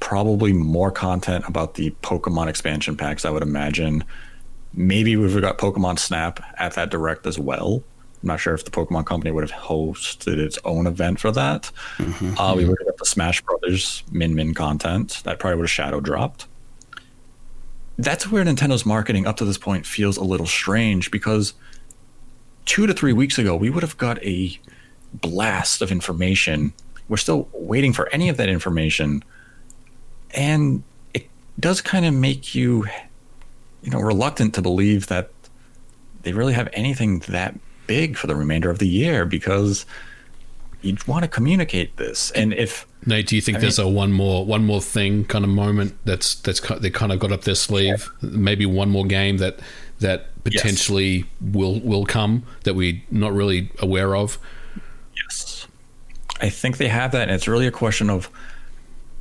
[0.00, 3.24] Probably more content about the Pokemon expansion packs.
[3.24, 4.04] I would imagine.
[4.74, 7.82] Maybe we've got Pokemon Snap at that direct as well.
[8.22, 11.70] I'm not sure if the Pokemon Company would have hosted its own event for that.
[11.98, 12.38] Mm-hmm.
[12.38, 15.22] Uh, we would have got the Smash Brothers Min Min content.
[15.24, 16.46] That probably would have shadow dropped.
[17.98, 21.54] That's where Nintendo's marketing up to this point feels a little strange because
[22.64, 24.58] two to three weeks ago, we would have got a
[25.12, 26.72] blast of information.
[27.08, 29.24] We're still waiting for any of that information.
[30.30, 32.86] And it does kind of make you,
[33.82, 35.30] you know, reluctant to believe that
[36.22, 39.86] they really have anything that big for the remainder of the year because
[40.82, 42.30] you want to communicate this.
[42.32, 45.24] And if Nate, do you think I there's mean, a one more one more thing
[45.24, 48.10] kind of moment that's that's they kind of got up their sleeve?
[48.20, 48.30] Yeah.
[48.32, 49.60] Maybe one more game that
[50.00, 51.26] that potentially yes.
[51.40, 54.38] will will come that we're not really aware of.
[55.16, 55.66] Yes,
[56.40, 58.26] I think they have that, and it's really a question of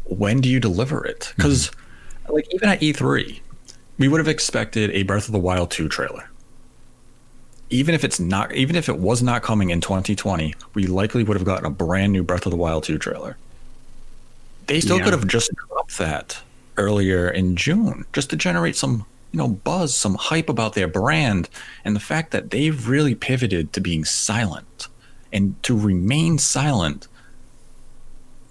[0.06, 1.34] when do you deliver it?
[1.36, 2.34] Because mm-hmm.
[2.34, 3.40] like even at E3,
[3.98, 6.31] we would have expected a Breath of the Wild two trailer
[7.72, 11.38] even if it's not even if it was not coming in 2020 we likely would
[11.38, 13.38] have gotten a brand new breath of the wild 2 trailer
[14.68, 15.06] they still yeah.
[15.06, 16.42] could have just dropped that
[16.78, 21.50] earlier in june just to generate some you know buzz some hype about their brand
[21.84, 24.88] and the fact that they've really pivoted to being silent
[25.34, 27.08] and to remain silent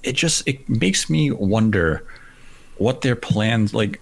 [0.03, 2.05] it just it makes me wonder
[2.79, 4.01] what their plans like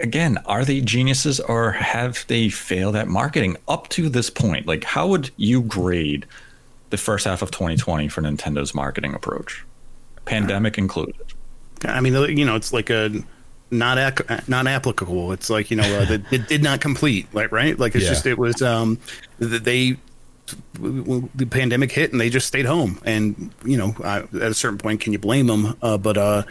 [0.00, 4.66] again, are they geniuses or have they failed at marketing up to this point?
[4.66, 6.26] Like, how would you grade
[6.90, 9.64] the first half of 2020 for Nintendo's marketing approach,
[10.24, 11.16] pandemic included?
[11.84, 13.10] I mean, you know, it's like a
[13.70, 15.32] not ac- not applicable.
[15.32, 17.32] It's like you know, uh, it did not complete.
[17.32, 18.10] Like right, like it's yeah.
[18.10, 18.98] just it was um,
[19.38, 19.96] they
[20.78, 24.78] the pandemic hit and they just stayed home and you know uh, at a certain
[24.78, 26.42] point can you blame them uh, but uh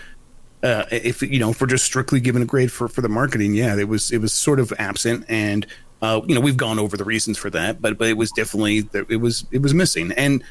[0.63, 3.54] uh, if you know if we're just strictly giving a grade for for the marketing,
[3.54, 5.67] yeah, it was it was sort of absent, and
[6.02, 8.88] uh, you know we've gone over the reasons for that, but but it was definitely
[8.93, 10.43] it was it was missing, and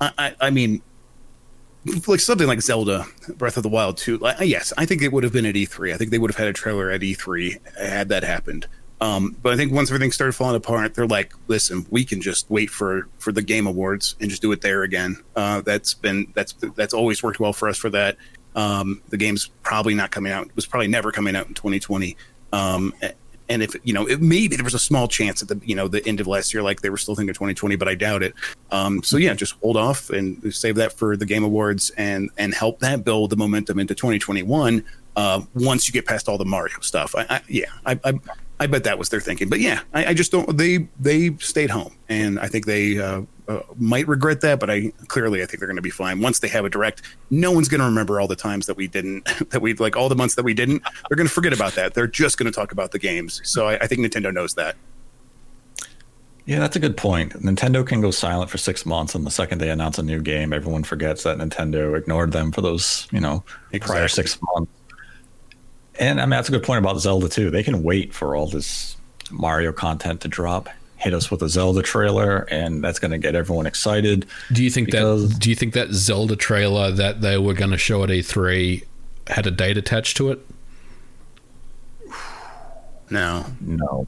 [0.00, 0.82] I I, I mean
[2.06, 5.24] like something like Zelda Breath of the Wild 2 like, yes I think it would
[5.24, 8.08] have been at E3 I think they would have had a trailer at E3 had
[8.10, 8.66] that happened.
[9.00, 12.50] Um, but I think once everything started falling apart they're like listen we can just
[12.50, 15.16] wait for for the game awards and just do it there again.
[15.34, 18.18] Uh, that's been that's that's always worked well for us for that
[18.54, 20.46] um, the game's probably not coming out.
[20.46, 22.16] It was probably never coming out in 2020.
[22.52, 22.92] Um,
[23.48, 25.88] and if you know, it, maybe there was a small chance at the you know
[25.88, 28.34] the end of last year, like they were still thinking 2020, but I doubt it.
[28.70, 32.54] Um, so yeah, just hold off and save that for the Game Awards and and
[32.54, 34.84] help that build the momentum into 2021.
[35.16, 38.12] Uh, once you get past all the Mario stuff, I, I yeah, I, I
[38.60, 39.48] I bet that was their thinking.
[39.48, 40.56] But yeah, I, I just don't.
[40.56, 44.60] They they stayed home, and I think they uh, uh, might regret that.
[44.60, 47.00] But I clearly I think they're going to be fine once they have a direct.
[47.30, 50.10] No one's going to remember all the times that we didn't that we like all
[50.10, 50.82] the months that we didn't.
[51.08, 51.94] They're going to forget about that.
[51.94, 53.40] They're just going to talk about the games.
[53.44, 54.76] So I, I think Nintendo knows that.
[56.44, 57.32] Yeah, that's a good point.
[57.34, 60.52] Nintendo can go silent for six months, and the second they announce a new game,
[60.52, 63.94] everyone forgets that Nintendo ignored them for those, you know, exactly.
[63.94, 64.72] prior six months.
[65.98, 67.50] And I mean, that's a good point about Zelda too.
[67.50, 68.96] They can wait for all this
[69.30, 73.34] Mario content to drop, hit us with a Zelda trailer, and that's going to get
[73.34, 74.26] everyone excited.
[74.52, 75.30] Do you think because...
[75.30, 75.38] that?
[75.40, 78.84] Do you think that Zelda trailer that they were going to show at E3
[79.26, 80.46] had a date attached to it?
[83.10, 84.06] No, no.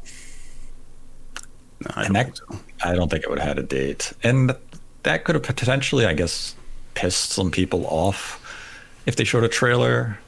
[1.80, 2.58] no I, don't that, so.
[2.84, 4.54] I don't think it would have had a date, and
[5.02, 6.54] that could have potentially, I guess,
[6.94, 8.38] pissed some people off
[9.06, 10.18] if they showed a trailer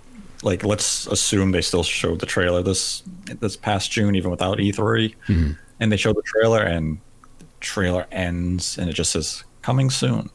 [0.45, 3.03] like let's assume they still showed the trailer this
[3.40, 5.53] this past June even without E3 mm-hmm.
[5.80, 6.99] and they showed the trailer, and
[7.38, 10.30] the trailer ends, and it just says coming soon.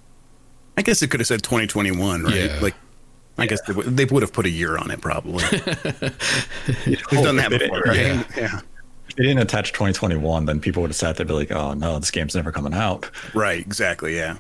[0.78, 2.36] I guess it could have said 2021, right?
[2.36, 2.60] Yeah.
[2.62, 2.76] Like,
[3.38, 5.44] I guess they, would- they would have put a year on it probably.
[6.86, 8.16] We've hope done that did, before, right?
[8.16, 8.26] right?
[8.38, 8.62] Yeah.
[9.10, 11.74] If they didn't attach 2021, then people would have sat there and be like, "Oh
[11.74, 13.60] no, this game's never coming out." Right.
[13.60, 14.16] Exactly.
[14.16, 14.38] Yeah.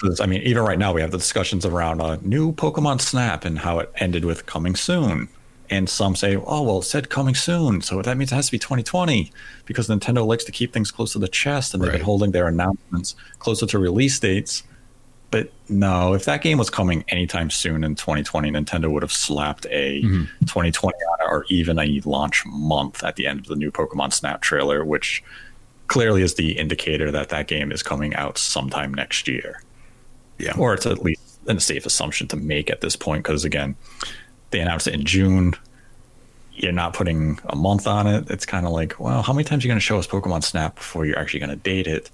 [0.00, 3.44] 'Cause, I mean, even right now, we have the discussions around a new Pokemon Snap
[3.44, 5.28] and how it ended with coming soon.
[5.68, 7.80] And some say, oh, well, it said coming soon.
[7.80, 9.32] So that means it has to be 2020
[9.64, 11.96] because Nintendo likes to keep things close to the chest and they've Right.
[11.96, 14.62] been holding their announcements closer to release dates.
[15.32, 19.66] But no, if that game was coming anytime soon in 2020, Nintendo would have slapped
[19.70, 20.24] a mm-hmm.
[20.44, 24.12] 2020 on it or even a launch month at the end of the new Pokemon
[24.12, 25.24] Snap trailer, which
[25.88, 29.62] clearly is the indicator that that game is coming out sometime next year
[30.38, 30.54] Yeah.
[30.58, 33.76] or it's at least a safe assumption to make at this point because again
[34.50, 35.54] they announced it in june.
[36.52, 38.30] You're not putting a month on it.
[38.30, 40.44] It's kind of like well how many times are you going to show us pokemon
[40.44, 42.10] snap before you're actually going to date it?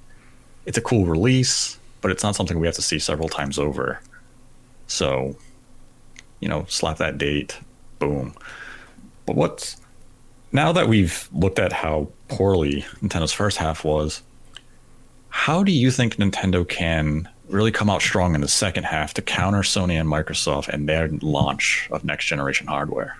[0.66, 4.00] It's a cool release but it's not something we have to see several times over.
[4.86, 5.36] So
[6.40, 7.58] you know slap that date
[7.98, 8.34] boom.
[9.26, 9.76] But what's
[10.50, 14.22] now that we've looked at how poorly nintendo's first half was
[15.32, 19.22] how do you think Nintendo can really come out strong in the second half to
[19.22, 23.16] counter Sony and Microsoft and their launch of next generation hardware?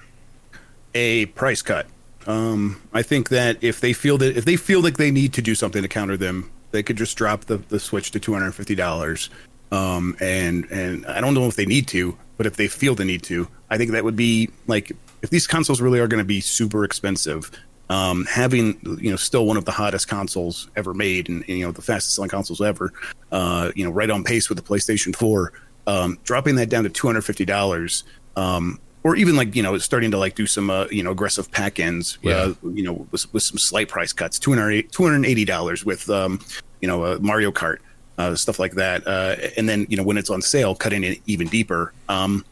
[0.95, 1.87] a price cut.
[2.27, 5.43] Um, I think that if they feel that if they feel like they need to
[5.43, 8.47] do something to counter them, they could just drop the, the switch to two hundred
[8.47, 9.31] and fifty dollars.
[9.71, 13.05] Um, and and I don't know if they need to, but if they feel the
[13.05, 16.25] need to, I think that would be like if these consoles really are going to
[16.25, 17.51] be super expensive.
[17.91, 21.67] Um, having you know still one of the hottest consoles ever made and, and, you
[21.67, 22.93] know the fastest selling consoles ever,
[23.33, 25.53] uh, you know right on pace with the PlayStation Four,
[25.87, 28.05] um, dropping that down to two hundred fifty dollars.
[28.37, 31.51] Um, or even like you know starting to like do some uh, you know aggressive
[31.51, 32.35] pack ends Yeah.
[32.35, 36.41] uh, you know with, with some slight price cuts 200 $280 with um,
[36.81, 37.79] you know uh, mario kart
[38.19, 41.19] uh, stuff like that uh, and then you know when it's on sale cutting it
[41.27, 42.45] even deeper um,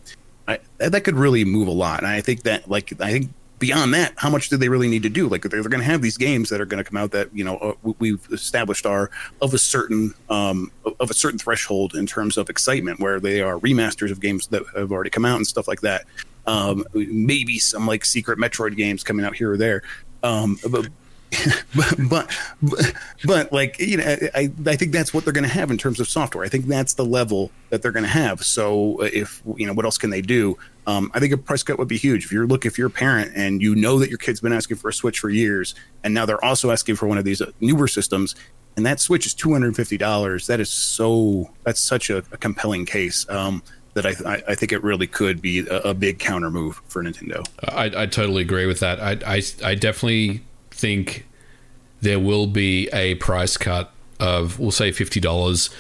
[0.49, 3.95] I, that could really move a lot and i think that like i think beyond
[3.95, 6.17] that how much do they really need to do like they're, going to have these
[6.17, 9.11] games that are going to come out that you know uh, we- we've established are
[9.41, 13.59] of a certain um, of a certain threshold in terms of excitement where they are
[13.61, 16.05] remasters of games that have already come out and stuff like that
[16.47, 19.83] um, maybe some like secret Metroid games coming out here or there.
[20.23, 20.89] Um, but,
[22.09, 22.29] but,
[22.63, 25.79] but, but, like, you know, I, I think that's what they're going to have in
[25.79, 26.45] terms of software.
[26.45, 28.45] I think that's the level that they're going to have.
[28.45, 30.59] So uh, if, you know, what else can they do?
[30.87, 32.25] Um, I think a price cut would be huge.
[32.25, 34.79] If you're look, if you're a parent and you know that your kid's been asking
[34.79, 37.53] for a Switch for years, and now they're also asking for one of these uh,
[37.61, 38.35] newer systems,
[38.77, 40.47] and that Switch is two hundred and fifty dollars.
[40.47, 41.51] That is so.
[41.65, 43.29] That's such a, a compelling case.
[43.29, 43.63] Um,
[43.95, 47.03] that I, I, I think it really could be a, a big counter move for
[47.03, 47.47] Nintendo.
[47.69, 49.01] I, I totally agree with that.
[49.01, 50.43] I, I, I definitely
[50.81, 51.27] think
[52.01, 55.75] there will be a price cut of, we'll say, $50.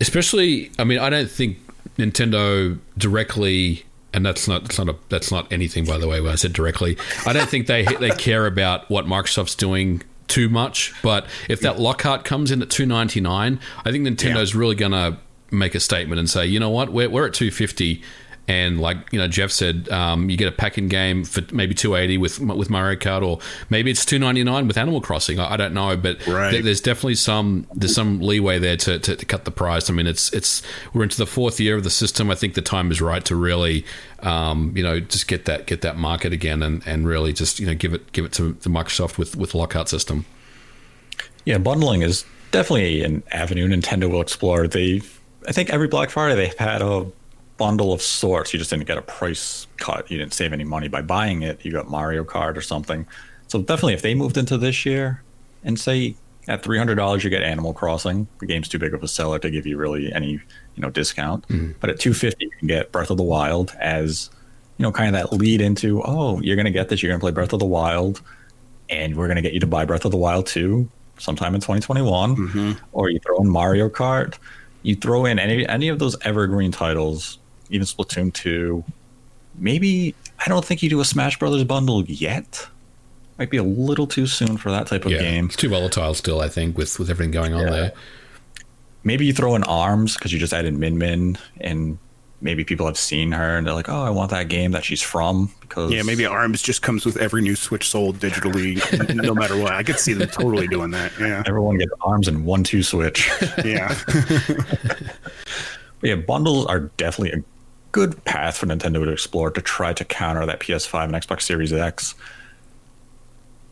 [0.00, 1.58] Especially, I mean, I don't think
[1.96, 3.84] Nintendo directly.
[4.14, 6.18] And that's not that's not a, that's not anything by the way.
[6.22, 10.48] When I said directly, I don't think they they care about what Microsoft's doing too
[10.48, 10.94] much.
[11.02, 15.18] But if that Lockhart comes in at two ninety nine, I think Nintendo's really gonna
[15.50, 18.02] make a statement and say, you know what, we're, we're at 250
[18.48, 22.18] and like you know Jeff said, um, you get a pack-in game for maybe 280
[22.18, 23.38] with with Mario Kart, or
[23.70, 25.38] maybe it's 299 with Animal Crossing.
[25.38, 26.50] I, I don't know, but Right.
[26.52, 29.88] there- there's definitely some there's some leeway there to, to, to cut the price.
[29.90, 30.62] I mean, it's it's
[30.94, 32.30] we're into the fourth year of the system.
[32.30, 33.84] I think the time is right to really,
[34.20, 37.66] um, you know, just get that get that market again and, and really just you
[37.66, 40.24] know give it give it to, to Microsoft with with Lockhart system.
[41.44, 44.66] Yeah, bundling is definitely an avenue Nintendo will explore.
[44.68, 45.00] They,
[45.46, 47.06] I think every Black Friday they've had a
[47.58, 48.52] bundle of sorts.
[48.52, 50.10] You just didn't get a price cut.
[50.10, 51.64] You didn't save any money by buying it.
[51.64, 53.06] You got Mario Kart or something.
[53.48, 55.22] So definitely, if they moved into this year
[55.64, 59.02] and say at three hundred dollars you get Animal Crossing, the game's too big of
[59.02, 60.40] a seller to give you really any you
[60.78, 61.46] know discount.
[61.48, 61.72] Mm-hmm.
[61.80, 64.30] But at two fifty you can get Breath of the Wild as
[64.78, 67.02] you know kind of that lead into oh you're gonna get this.
[67.02, 68.22] You're gonna play Breath of the Wild
[68.90, 70.88] and we're going to get you to buy Breath of the Wild 2
[71.18, 72.72] sometime in 2021, mm-hmm.
[72.92, 74.38] or you throw in Mario Kart,
[74.82, 77.38] you throw in any any of those evergreen titles,
[77.70, 78.84] even Splatoon 2.
[79.56, 80.14] Maybe
[80.44, 82.68] I don't think you do a Smash Brothers bundle yet.
[83.38, 85.46] Might be a little too soon for that type of Yeah, game.
[85.46, 86.40] it's too volatile still.
[86.40, 87.70] I think with with everything going on Yeah.
[87.70, 87.92] there.
[89.04, 91.98] Maybe you throw in Arms because you just added Min Min, and
[92.40, 95.02] maybe people have seen her and they're like, "Oh, I want that game that she's
[95.02, 98.74] from." Because Yeah, maybe Arms just comes with every new Switch sold digitally,
[99.24, 99.72] no matter what.
[99.72, 101.12] I could see them totally doing that.
[101.20, 103.30] Yeah, everyone gets Arms and one two switch.
[103.64, 103.96] yeah,
[106.02, 107.44] yeah, bundles are definitely a
[107.92, 111.72] good path for Nintendo to explore to try to counter that PS5 and Xbox Series
[111.72, 112.14] X.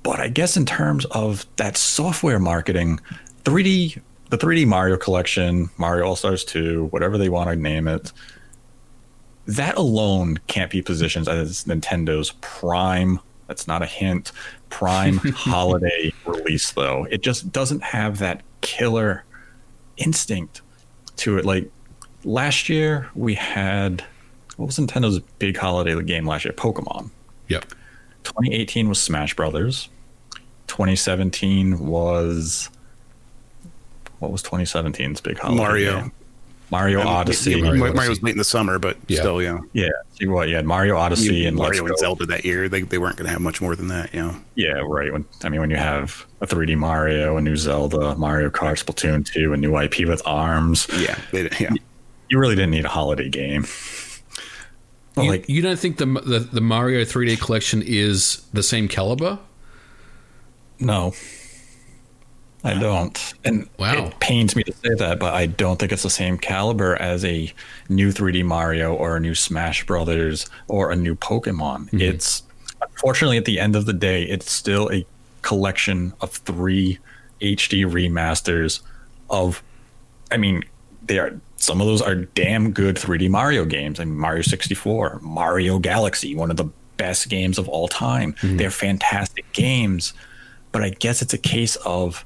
[0.02, 3.00] But I guess in terms of that software marketing,
[3.44, 4.00] 3D,
[4.30, 8.12] the 3D Mario collection, Mario All Stars 2, whatever they want to name it,
[9.46, 13.20] that alone can't be positioned as Nintendo's prime.
[13.46, 14.32] That's not a hint.
[14.70, 17.06] Prime holiday release, though.
[17.10, 19.24] It just doesn't have that killer
[19.96, 20.62] instinct
[21.16, 21.44] to it.
[21.44, 21.70] Like
[22.26, 24.04] last year, we had
[24.56, 26.52] what was Nintendo's big holiday game last year?
[26.52, 27.10] Pokemon.
[27.48, 27.64] Yep.
[28.24, 29.88] 2018 was Smash Brothers.
[30.66, 32.68] 2017 was
[34.18, 35.62] what was 2017's big holiday?
[35.62, 36.00] Mario.
[36.00, 36.12] game?
[36.70, 37.50] Mario I mean, Odyssey.
[37.52, 38.08] yeah, Mario Mario, Odyssey.
[38.08, 39.20] was late in the summer, but Yeah.
[39.20, 39.58] still, yeah.
[39.72, 40.48] Yeah, see what?
[40.48, 42.16] You had Mario Odyssey and Mario Let's and Go.
[42.16, 44.12] Zelda that year, they, they weren't going to have much more than that.
[44.12, 44.34] Yeah.
[44.56, 45.12] Yeah, right.
[45.12, 49.24] When I mean, when you have a 3D Mario, a new Zelda, Mario Kart, Splatoon
[49.24, 51.16] 2, a new IP with arms, Yeah.
[51.30, 51.70] They, yeah.
[52.28, 53.64] You really didn't need a holiday game.
[55.16, 59.38] You, like, you don't think the, the the Mario 3D collection is the same caliber?
[60.78, 61.14] no,
[62.62, 63.34] I don't.
[63.44, 64.06] And Wow.
[64.08, 67.24] it pains me to say that, but I don't think it's the same caliber as
[67.24, 67.52] a
[67.88, 71.86] new 3D Mario or a new Smash Brothers or a new Pokemon.
[71.86, 72.00] Mm-hmm.
[72.00, 72.42] It's
[72.82, 75.06] unfortunately at the end of the day, it's still a
[75.42, 76.98] collection of three
[77.40, 78.80] HD remasters
[79.30, 79.62] of
[80.30, 80.62] I mean,
[81.06, 83.98] they are some of those are damn good 3D Mario games.
[83.98, 88.34] I mean, Mario 64, Mario Galaxy, one of the best games of all time.
[88.34, 88.56] Mm-hmm.
[88.58, 90.12] They're fantastic games,
[90.72, 92.24] but I guess it's a case of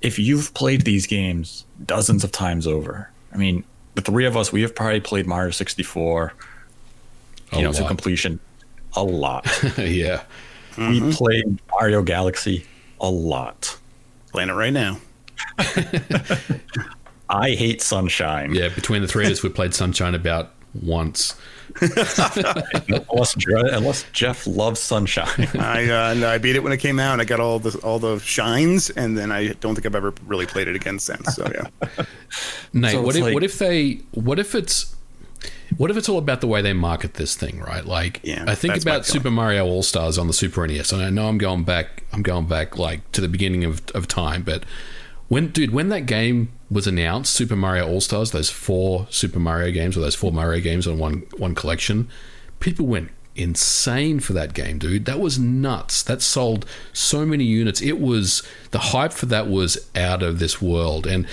[0.00, 3.10] if you've played these games dozens of times over.
[3.32, 6.32] I mean, the three of us, we have probably played Mario 64,
[7.52, 8.38] A you know, to completion
[8.94, 9.46] a lot.
[9.78, 10.22] yeah.
[10.76, 11.10] We mm-hmm.
[11.10, 12.66] played Mario Galaxy
[13.00, 13.78] a lot.
[14.30, 14.98] Playing it right now.
[17.28, 18.54] I hate Sunshine.
[18.54, 18.68] Yeah.
[18.68, 20.52] Between the three of us, we played Sunshine about
[20.82, 21.34] once.
[21.80, 25.48] unless, Dre- unless Jeff loves Sunshine.
[25.58, 27.20] I uh, no, I beat it when it came out.
[27.20, 30.46] I got all the all the shines, and then I don't think I've ever really
[30.46, 31.34] played it again since.
[31.34, 32.04] So yeah,
[32.72, 34.94] Nate, So what if like- what if they what if it's
[35.76, 37.84] what if it's all about the way they market this thing, right?
[37.84, 39.04] Like Yeah, I think about.
[39.04, 42.22] Super Mario All Stars on the Super NES, and I know I'm going back I'm
[42.22, 44.64] going back like to the beginning of, of time, but
[45.28, 49.70] when dude, when that game was announced, Super Mario All Stars, those four Super Mario
[49.72, 52.08] games or those four Mario games on one one collection,
[52.60, 55.04] people went insane for that game, dude.
[55.04, 56.02] That was nuts.
[56.02, 57.80] That sold so many units.
[57.80, 61.06] It was the hype for that was out of this world.
[61.06, 61.26] And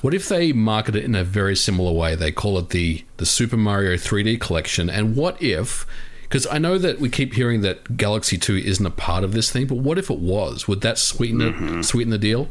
[0.00, 2.14] what if they market it in a very similar way?
[2.14, 4.88] They call it the the Super Mario 3D collection.
[4.88, 5.86] And what if
[6.22, 9.50] because I know that we keep hearing that Galaxy 2 isn't a part of this
[9.50, 10.68] thing, but what if it was?
[10.68, 11.82] Would that sweeten it mm-hmm.
[11.82, 12.48] sweeten the deal?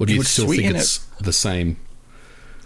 [0.00, 1.76] Or do It you still think it's the same?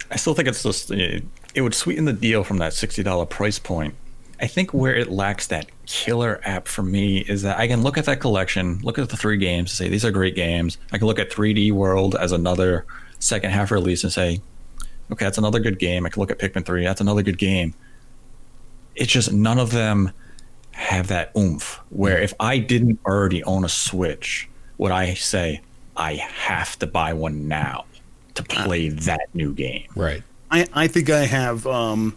[0.09, 1.23] I still think it's just it
[1.61, 3.93] would sweeten the deal from that sixty dollar price point.
[4.39, 7.97] I think where it lacks that killer app for me is that I can look
[7.97, 10.77] at that collection, look at the three games, and say these are great games.
[10.91, 12.85] I can look at 3D World as another
[13.19, 14.41] second half release and say,
[15.11, 16.05] okay, that's another good game.
[16.05, 17.73] I can look at Pikmin 3, that's another good game.
[18.95, 20.11] It's just none of them
[20.71, 25.61] have that oomph where if I didn't already own a Switch, would I say
[25.97, 27.85] I have to buy one now
[28.35, 29.87] to play that new game?
[29.95, 30.23] Right.
[30.51, 32.15] I I think I have um,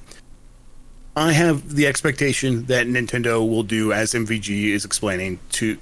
[1.17, 5.77] I have the expectation that Nintendo will do as MVG is explaining to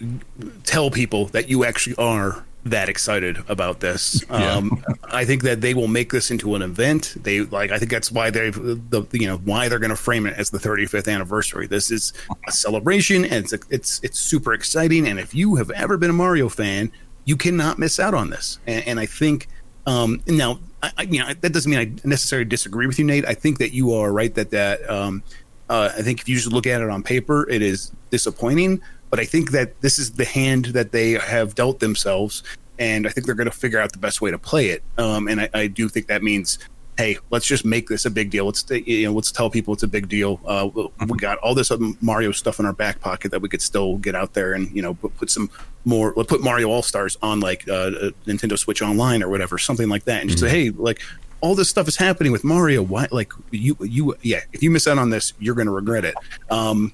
[0.64, 4.24] tell people that you actually are that excited about this.
[4.36, 7.14] Um, I think that they will make this into an event.
[7.22, 7.70] They like.
[7.70, 10.50] I think that's why they the you know why they're going to frame it as
[10.50, 11.66] the 35th anniversary.
[11.66, 12.12] This is
[12.46, 15.06] a celebration, and it's it's it's super exciting.
[15.06, 16.92] And if you have ever been a Mario fan,
[17.26, 18.58] you cannot miss out on this.
[18.66, 19.48] And, and I think
[19.86, 23.26] um, now, I, I- you know, that doesn't mean I necessarily disagree with you, Nate.
[23.26, 25.22] I think that you are right that that um,
[25.68, 28.80] uh, I think if you just look at it on paper, it is disappointing.
[29.10, 32.42] But I think that this is the hand that they have dealt themselves,
[32.78, 34.82] and I think they're going to figure out the best way to play it.
[34.98, 36.58] Um, and I, I do think that means,
[36.96, 38.46] hey, let's just make this a big deal.
[38.46, 40.40] Let's you know, let's tell people it's a big deal.
[40.46, 40.68] Uh,
[41.06, 41.70] we got all this
[42.00, 44.82] Mario stuff in our back pocket that we could still get out there and you
[44.82, 45.50] know put, put some
[45.84, 46.12] more.
[46.16, 49.88] Let's put Mario All Stars on like uh, uh, Nintendo Switch Online or whatever, something
[49.88, 51.00] like that, and just say, hey, like
[51.40, 52.82] all this stuff is happening with Mario.
[52.82, 54.40] Why, like you, you, yeah.
[54.52, 56.14] If you miss out on this, you're going to regret it.
[56.50, 56.92] Um,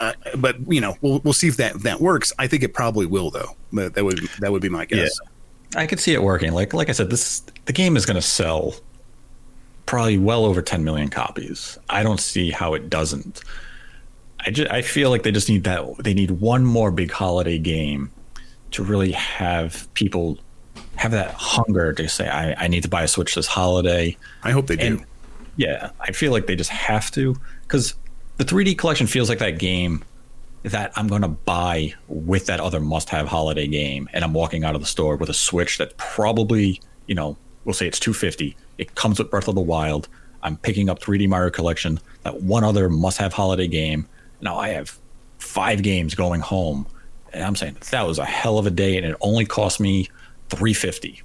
[0.00, 2.32] uh, but you know, we'll we'll see if that if that works.
[2.38, 3.56] I think it probably will, though.
[3.72, 5.18] But that would that would be my guess.
[5.76, 6.52] I could see it working.
[6.52, 8.74] Like like I said, this the game is going to sell
[9.86, 11.78] probably well over 10 million copies.
[11.88, 13.42] I don't see how it doesn't.
[14.40, 17.58] I just, I feel like they just need that they need one more big holiday
[17.58, 18.10] game
[18.72, 20.38] to really have people
[20.96, 24.16] have that hunger to say I, I need to buy a Switch this holiday.
[24.42, 25.02] I hope they do.
[25.56, 27.94] Yeah, I feel like they just have to because
[28.36, 30.04] the 3D collection feels like that game
[30.64, 34.08] that I'm going to buy with that other must have holiday game.
[34.12, 37.74] And I'm walking out of the store with a Switch that probably, you know, we'll
[37.74, 38.56] say it's 250.
[38.78, 40.08] It comes with Breath of the Wild.
[40.42, 44.06] I'm picking up 3D Mario Collection, that one other must have holiday game.
[44.40, 44.98] Now I have
[45.38, 46.86] five games going home.
[47.32, 48.96] And I'm saying that was a hell of a day.
[48.96, 50.08] And it only cost me
[50.50, 51.22] 350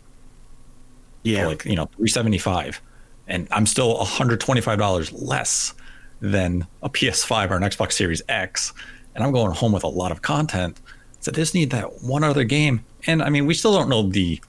[1.24, 1.48] Yeah.
[1.48, 2.82] like you know 375
[3.28, 5.74] and i'm still $125 less
[6.22, 8.74] than a ps5 or an xbox series x
[9.14, 10.80] and i'm going home with a lot of content
[11.20, 14.42] so this need that one other game and i mean we still don't know the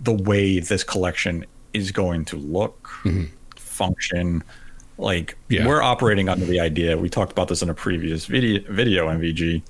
[0.00, 3.24] the way this collection is going to look mm-hmm.
[3.56, 4.42] function
[4.98, 5.66] like Yeah.
[5.66, 9.62] we're operating under the idea we talked about this in a previous video video mvg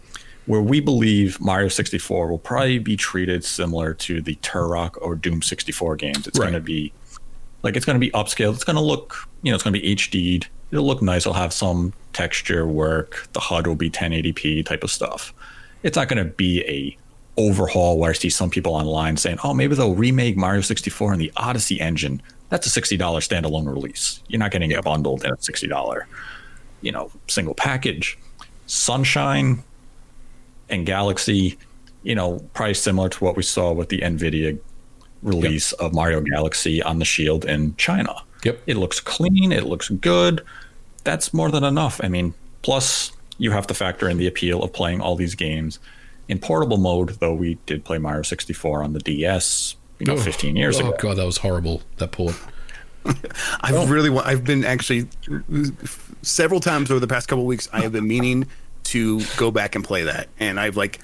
[0.47, 5.43] where we believe Mario 64 will probably be treated similar to the Turok or Doom
[5.43, 6.27] 64 games.
[6.27, 6.47] It's Right.
[6.47, 6.91] going to be
[7.63, 8.55] like it's going to be upscaled.
[8.55, 10.49] It's going to look, you know, it's going to be HD'd.
[10.71, 11.23] It'll look nice.
[11.23, 13.29] It'll have some texture work.
[13.35, 15.35] The HUD will be 1080p type of stuff.
[15.83, 16.97] It's not going to be a
[17.39, 21.19] overhaul where I see some people online saying, "Oh, maybe they'll remake Mario 64 in
[21.19, 22.21] the Odyssey engine."
[22.51, 24.21] That's a $60 standalone release.
[24.29, 26.07] You're not getting it bundled in a $60,
[26.83, 28.19] you know, single package.
[28.67, 29.63] Sunshine,
[30.69, 31.59] and Galaxy,
[32.03, 34.59] you know, probably similar to what we saw with the Nvidia
[35.23, 38.15] release of Mario Galaxy on the Shield in China.
[38.45, 38.61] Yep.
[38.67, 40.45] It looks clean, it looks good.
[41.05, 42.01] That's more than enough.
[42.03, 45.79] I mean, plus you have to factor in the appeal of playing all these games
[46.29, 50.57] in portable mode, though we did play Mario 64 on the DS, you know, 15
[50.57, 50.97] years oh ago.
[51.01, 51.83] god, that was horrible.
[51.97, 52.35] That port.
[53.61, 54.27] I really want.
[54.27, 55.09] I've been actually
[56.23, 57.69] several times over the past couple of weeks.
[57.73, 58.47] I have been meaning
[58.85, 60.99] to go back and play that, and I've like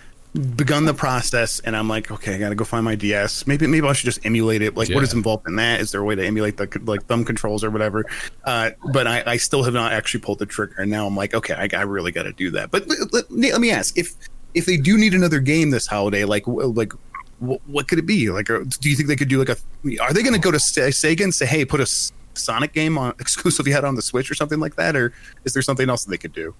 [0.56, 1.60] begun the process.
[1.60, 3.46] And I'm like, okay, I got to go find my DS.
[3.46, 4.76] Maybe maybe I should just emulate it.
[4.76, 5.02] Like, what Yeah.
[5.02, 5.80] is involved in that?
[5.80, 8.04] Is there a way to emulate the like thumb controls or whatever?
[8.44, 10.74] Uh, but I, I still have not actually pulled the trigger.
[10.78, 12.70] And now I'm like, okay, I, I really got to do that.
[12.70, 14.14] But let, let, let me ask if
[14.54, 16.92] if they do need another game this holiday, like like
[17.40, 18.30] what, what could it be?
[18.30, 19.56] Like, uh, do you think they could do like a?
[20.00, 21.86] Are they going to go to Sega and say, "Hey, put a
[22.34, 25.12] Sonic game on exclusively out on the Switch or something like that," or
[25.44, 26.54] is there something else that they could do?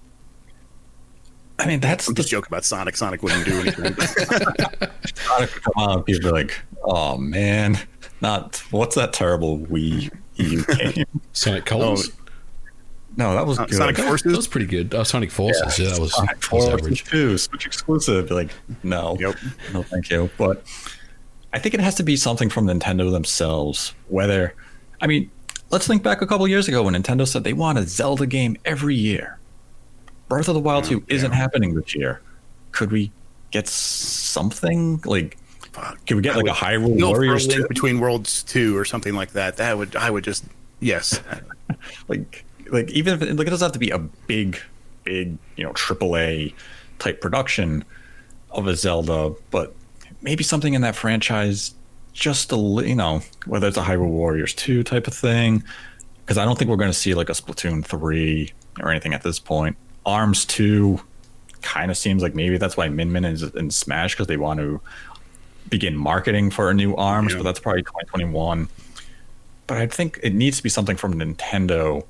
[1.57, 2.97] I mean, that's I'm the just joking about Sonic.
[2.97, 3.93] Sonic wouldn't do anything.
[5.15, 6.05] product to come out.
[6.05, 7.79] People are like, oh man,
[8.21, 11.05] not what's that terrible Wii U game?
[11.31, 12.11] Sonic Colors.
[13.17, 13.75] No, that was Uh, good.
[13.75, 14.93] Sonic that was pretty good.
[14.93, 15.79] Oh, Sonic Forces.
[15.79, 17.03] Yeah, that was, Sonic that was Forces average.
[17.05, 18.31] too, Switch exclusive.
[18.31, 18.51] Like,
[18.83, 19.35] no, Yep.
[19.73, 20.29] no, thank you.
[20.37, 20.63] But
[21.53, 23.93] I think it has to be something from Nintendo themselves.
[24.09, 24.53] Whether,
[25.01, 25.29] I mean,
[25.71, 28.57] let's think back a couple years ago when Nintendo said they want a Zelda game
[28.65, 29.39] every year.
[30.27, 32.21] Breath of the Wild 2 isn't happening this year.
[32.71, 33.11] Could we
[33.51, 35.37] get something like?
[35.71, 36.05] Fuck.
[36.05, 37.67] Can we get I like would a Hyrule Go for Warriors 2?
[37.67, 39.57] between Worlds two or something like that.
[39.57, 40.45] That would I would just
[40.79, 41.19] yes.
[42.07, 44.59] like like even if it, like it doesn't have to be a big
[45.03, 46.53] big you know AAA
[46.99, 47.83] type production
[48.51, 49.73] of a Zelda, but
[50.21, 51.73] maybe something in that franchise
[52.13, 55.63] just a you know whether it's a Hyrule Warriors two type of thing
[56.23, 58.51] because I don't think we're going to see like a Splatoon three
[58.81, 59.75] or anything at this point.
[60.05, 60.99] Arms two
[61.61, 64.59] kind of seems like maybe that's why Min Min is in Smash because they want
[64.59, 64.79] to
[65.69, 67.39] begin marketing for a new Arms, Yeah.
[67.39, 68.67] but that's probably 2021
[69.67, 72.05] but I think it needs to be something from Nintendo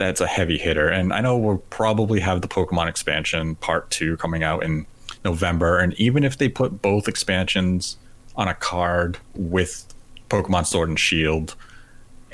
[0.00, 0.88] that's a heavy hitter.
[0.88, 4.86] And I know we'll probably have the Pokemon expansion part two coming out in
[5.24, 5.78] November.
[5.78, 7.96] And even if they put both expansions
[8.34, 9.86] on a card with
[10.30, 11.54] Pokemon Sword and Shield,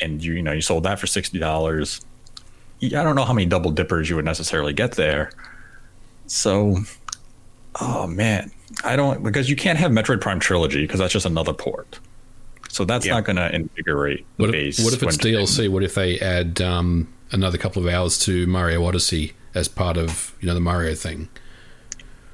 [0.01, 2.01] and you you know you sold that for sixty dollars,
[2.83, 5.33] I don't know how many double dippers you would necessarily get there.
[6.29, 6.77] So,
[7.81, 8.53] oh man,
[8.85, 11.99] I don't because you can't have Metroid Prime Trilogy because that's just another port.
[12.69, 13.15] So that's Yeah.
[13.15, 14.79] not going to invigorate the What base.
[14.79, 15.69] if, what if it's DLC?
[15.69, 20.35] What if they add um, another couple of hours to Mario Odyssey as part of
[20.41, 21.29] you know the Mario thing?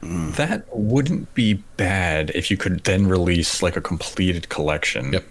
[0.03, 5.12] That wouldn't be bad if you could then release like a completed collection.
[5.12, 5.24] Yep.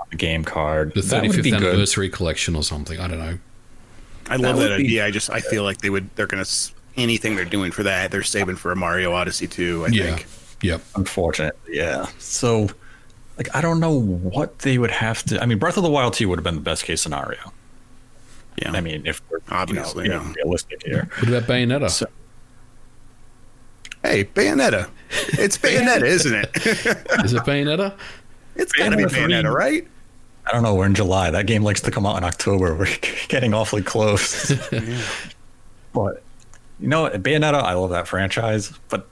[0.00, 0.92] on a game card.
[0.94, 1.62] The 35th be good.
[1.62, 3.00] anniversary collection or something.
[3.00, 3.38] I don't know.
[4.28, 5.06] I love would that be- idea.
[5.06, 6.44] I just I feel like they would they're gonna
[6.96, 9.84] anything they're doing for that they're saving for a Mario Odyssey too.
[9.86, 10.04] I Yeah.
[10.16, 10.26] think.
[10.62, 10.82] Yep.
[10.96, 12.06] Unfortunately, yeah.
[12.18, 12.68] So,
[13.36, 15.42] like, I don't know what they would have to.
[15.42, 17.52] I mean, Breath of the Wild 2 would have been the best case scenario.
[18.60, 18.72] Yeah.
[18.72, 20.32] I mean, if we're Obviously, you know, yeah.
[20.36, 21.08] realistic here.
[21.18, 21.90] What about Bayonetta?
[21.90, 22.06] So-
[24.02, 24.90] Hey, Bayonetta.
[25.10, 26.50] It's Bayonetta, isn't it?
[27.24, 27.96] Is it Bayonetta?
[28.54, 29.50] it's gotta be Bayonetta three.
[29.50, 29.88] Right?
[30.46, 30.74] I don't know.
[30.74, 31.30] We're in July.
[31.30, 32.74] That game likes to come out in October.
[32.78, 32.86] We're
[33.28, 34.52] getting awfully close.
[35.94, 36.24] But
[36.80, 39.06] you know, Bayonetta, I love that franchise, but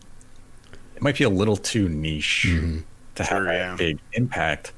[0.96, 2.80] it might be a little too niche mm-hmm.
[3.14, 3.76] to have Sure, that yeah.
[3.76, 4.72] big impact.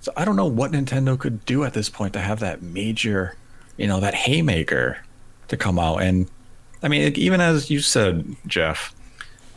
[0.00, 3.36] So I don't know what Nintendo could do at this point to have that major,
[3.76, 4.98] you know, that haymaker
[5.48, 6.02] to come out.
[6.02, 6.28] And
[6.82, 8.94] I mean, even as you said, Jeff,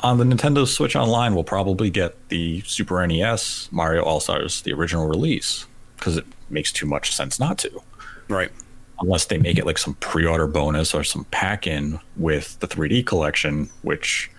[0.02, 4.74] on the Nintendo Switch Online, we'll probably get the Super NES Mario All Stars, the
[4.74, 5.66] original release,
[5.98, 7.82] because it makes too much sense not to.
[8.28, 8.52] Right.
[9.00, 13.70] Unless they make it like some pre-order bonus or some pack-in with the 3D collection,
[13.82, 14.30] which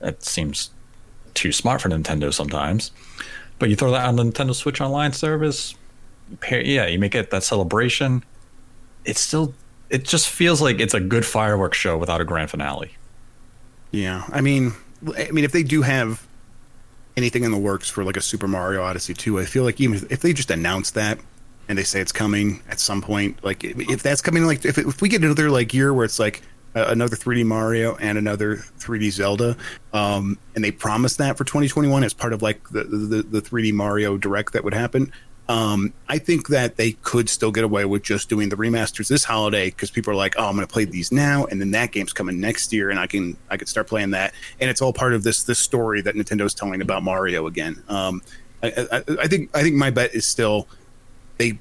[0.00, 0.70] it seems
[1.34, 2.92] too smart for Nintendo sometimes.
[3.58, 5.74] But you throw that on the Nintendo Switch Online service,
[6.50, 8.24] yeah, you make it that celebration.
[9.04, 9.54] It's still,
[9.88, 12.92] it just feels like it's a good fireworks show without a grand finale.
[13.90, 14.72] Yeah, I mean,
[15.16, 16.26] I mean, if they do have
[17.16, 20.06] anything in the works for like a Super Mario Odyssey 2, I feel like even
[20.10, 21.18] if they just announce that
[21.68, 25.02] and they say it's coming at some point, like if that's coming, like if, if
[25.02, 26.42] we get another like year where it's like
[26.74, 29.56] uh, another 3D Mario and another 3D Zelda,
[29.92, 33.72] um, and they promised that for 2021 as part of like the, the the 3D
[33.72, 35.12] Mario Direct that would happen.
[35.50, 39.24] Um, I think that they could still get away with just doing the remasters this
[39.24, 41.90] holiday because people are like, "Oh, I'm going to play these now, and then that
[41.90, 44.92] game's coming next year, and I can I can start playing that." And it's all
[44.92, 47.82] part of this this story that Nintendo's telling about Mario again.
[47.88, 48.22] Um,
[48.62, 50.68] I, I, I, think I think my bet is still
[51.38, 51.58] they.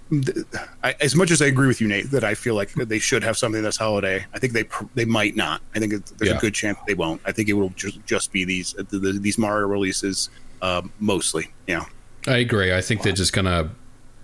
[0.83, 3.23] I, as much as I agree with you, Nate, that I feel like they should
[3.23, 4.23] have something this holiday.
[4.35, 5.63] I think they they might not.
[5.73, 6.37] I think there's yeah.
[6.37, 7.21] a good chance they won't.
[7.25, 10.29] I think it will just just be these the, the, these Mario releases
[10.61, 11.51] uh, mostly.
[11.65, 11.85] Yeah.
[12.29, 12.73] I agree.
[12.73, 13.71] I think they're just gonna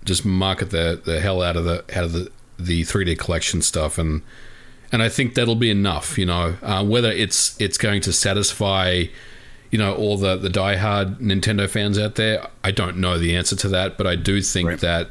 [0.04, 3.98] just market the the hell out of the out of the the 3D collection stuff,
[3.98, 4.22] and
[4.92, 6.16] and I think that'll be enough.
[6.16, 9.04] You know, uh, whether it's it's going to satisfy
[9.70, 13.56] you know all the the diehard Nintendo fans out there, I don't know the answer
[13.56, 14.80] to that, but I do think right.
[14.80, 15.10] that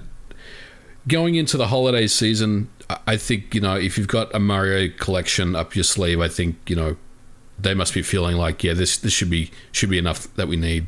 [1.07, 2.69] going into the holiday season,
[3.05, 6.69] I think you know if you've got a Mario collection up your sleeve, I think
[6.69, 6.95] you know
[7.59, 10.55] they must be feeling like yeah this this should be should be enough that we
[10.55, 10.87] need.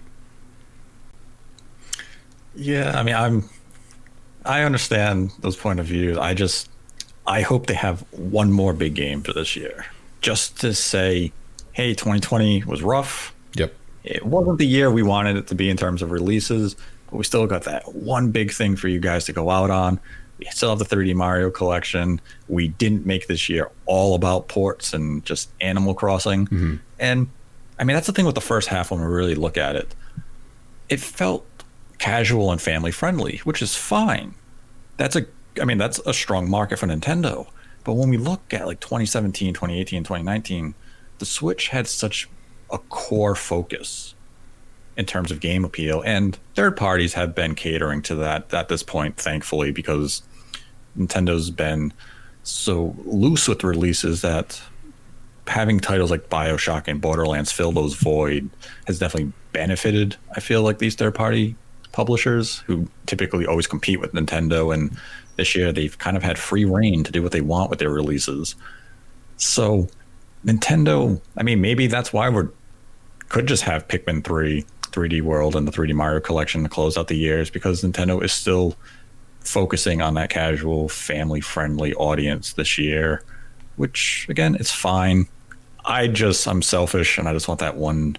[2.57, 3.49] Yeah, I mean I'm
[4.45, 6.17] I understand those point of views.
[6.17, 6.69] I just
[7.27, 9.85] I hope they have one more big game for this year,
[10.21, 11.31] just to say,
[11.73, 13.35] hey, 2020 was rough.
[13.55, 13.73] Yep.
[14.05, 16.75] It wasn't the year we wanted it to be in terms of releases,
[17.09, 19.99] but we still got that one big thing for you guys to go out on.
[20.39, 22.21] We still have the 3D Mario collection.
[22.47, 26.45] We didn't make this year all about ports and just Animal Crossing.
[26.45, 26.75] Mm-hmm.
[26.99, 27.27] And
[27.77, 29.93] I mean, that's the thing with the first half when we really look at it.
[30.89, 31.45] It felt
[31.97, 34.35] casual and family friendly, which is fine.
[34.97, 35.25] That's a
[35.59, 37.47] I mean, that's a strong market for Nintendo.
[37.83, 40.75] But when we look at like 2017, 2018, 2019,
[41.19, 42.29] the Switch had such
[42.71, 44.13] a core focus
[44.97, 48.81] in terms of game appeal and third parties have been catering to that at this
[48.81, 50.23] point thankfully because
[50.97, 51.93] Nintendo's been
[52.43, 54.59] so loose with releases that
[55.45, 58.49] having titles like BioShock and Borderlands fill those void
[58.87, 61.55] has definitely benefited I feel like these third party
[61.97, 64.71] publishers who typically always compete with Nintendo.
[64.71, 64.95] And
[65.35, 67.89] this year they've kind of had free rein to do what they want with their
[67.89, 68.53] releases.
[69.37, 69.87] So
[70.45, 72.43] Nintendo, I mean, maybe that's why we
[73.29, 77.07] could just have Pikmin 3, 3D World, and the 3D Mario collection to close out
[77.07, 78.75] the years because Nintendo is still
[79.39, 83.23] focusing on that casual, family friendly audience this year,
[83.77, 85.25] which again, it's fine.
[85.83, 88.17] I just, I'm selfish and I just want that one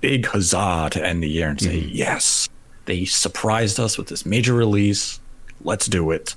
[0.00, 1.94] big huzzah to end the year and say, mm-hmm.
[1.94, 2.48] yes,
[2.88, 5.20] they surprised us with this major release.
[5.62, 6.34] Let's do it.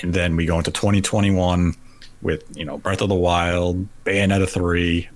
[0.00, 1.74] And then we go into 2021
[2.22, 5.06] with, you know, Breath of the Wild, Bayonetta 3,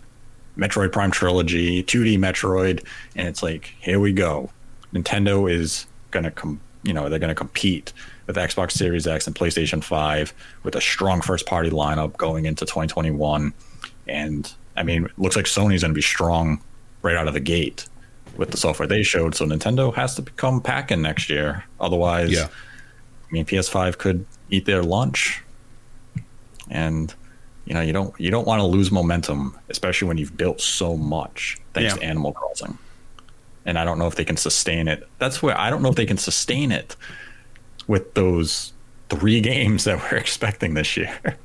[0.59, 2.87] Metroid Prime Trilogy, 2D Metroid,
[3.17, 4.51] and it's like, here we go.
[4.93, 7.95] Nintendo is going to come, you know, they're going to compete
[8.27, 10.35] with Xbox Series X and PlayStation 5
[10.65, 13.55] with a strong first party lineup going into 2021.
[14.07, 16.63] And I mean, it looks like Sony's going to be strong
[17.01, 17.89] right out of the gate
[18.37, 19.35] with the software they showed.
[19.35, 21.65] So Nintendo has to become packing next year.
[21.81, 22.49] Otherwise, yeah.
[22.49, 25.43] I mean, PS5 could eat their lunch.
[26.71, 27.15] And
[27.65, 30.97] you know, you don't you don't want to lose momentum, especially when you've built so
[30.97, 32.01] much thanks yeah.
[32.01, 32.79] to Animal Crossing.
[33.65, 35.09] And I don't know if they can sustain it.
[35.19, 36.97] That's where I don't know if they can sustain it
[37.87, 38.73] with those
[39.09, 41.37] three games that we're expecting this year.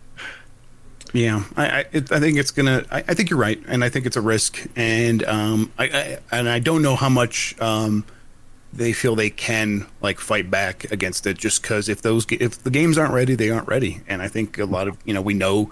[1.14, 2.86] Yeah, I I, I think it's gonna.
[2.92, 6.20] I, I, think you're right, and I think it's a risk, and um, I, I
[6.32, 8.06] and I don't know how much um,
[8.74, 12.72] they feel they can like fight back against it, just because if those if the
[12.72, 15.34] games aren't ready, they aren't ready, and I think a lot of you know we
[15.34, 15.72] know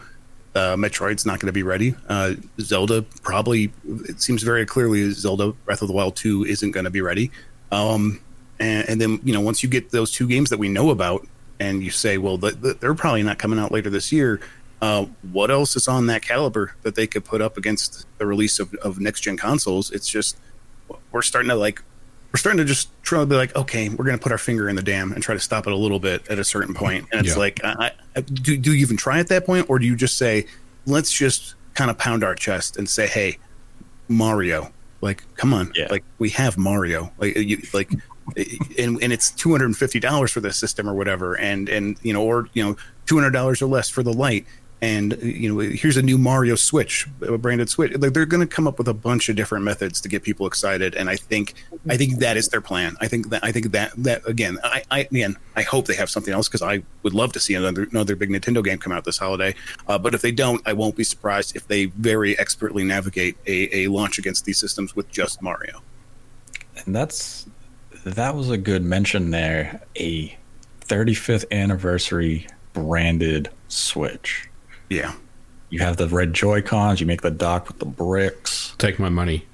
[0.55, 1.95] uh, Metroid's not going to be ready.
[2.07, 6.85] Uh, Zelda probably it seems very clearly Zelda Breath of the Wild two isn't going
[6.85, 7.31] to be ready.
[7.71, 8.21] Um,
[8.59, 11.27] and, and, then you know once you get those two games that we know about,
[11.59, 14.39] and you say, well, the, the, they're probably not coming out later this year.
[14.81, 18.59] Uh, what else is on that caliber that they could put up against the release
[18.59, 19.91] of, of next gen consoles?
[19.91, 20.37] It's just
[21.11, 21.81] we're starting to like
[22.35, 24.67] we're starting to just try to be like, okay, we're going to put our finger
[24.67, 27.07] in the dam and try to stop it a little bit at a certain point.
[27.13, 27.39] And it's yeah.
[27.39, 30.17] like, I, I, do do you even try at that point, or do you just
[30.17, 30.45] say,
[30.85, 33.37] let's just kind of pound our chest and say, "Hey,
[34.09, 35.87] Mario, like, come on, Yeah.
[35.89, 37.91] like we have Mario, like, you, like."
[38.77, 41.95] And, and it's two hundred and fifty dollars for the system or whatever, and and
[42.01, 44.45] you know, or you know, two hundred dollars or less for the light,
[44.81, 47.95] and you know, here's a new Mario Switch, a branded Switch.
[47.97, 50.45] Like they're going to come up with a bunch of different methods to get people
[50.45, 51.53] excited, and I think
[51.89, 52.95] I think that is their plan.
[52.99, 56.09] I think that I think that that again, I, I again, I hope they have
[56.09, 59.05] something else because I would love to see another another big Nintendo game come out
[59.05, 59.55] this holiday.
[59.87, 63.85] Uh, but if they don't, I won't be surprised if they very expertly navigate a,
[63.85, 65.81] a launch against these systems with just Mario.
[66.85, 67.47] And that's
[68.03, 69.81] that was a good mention there.
[69.97, 70.37] A
[70.81, 74.49] 35th anniversary branded Switch.
[74.89, 75.13] Yeah,
[75.69, 76.99] You have the red Joy Cons.
[77.01, 78.73] You make the dock with the bricks.
[78.77, 79.45] Take my money.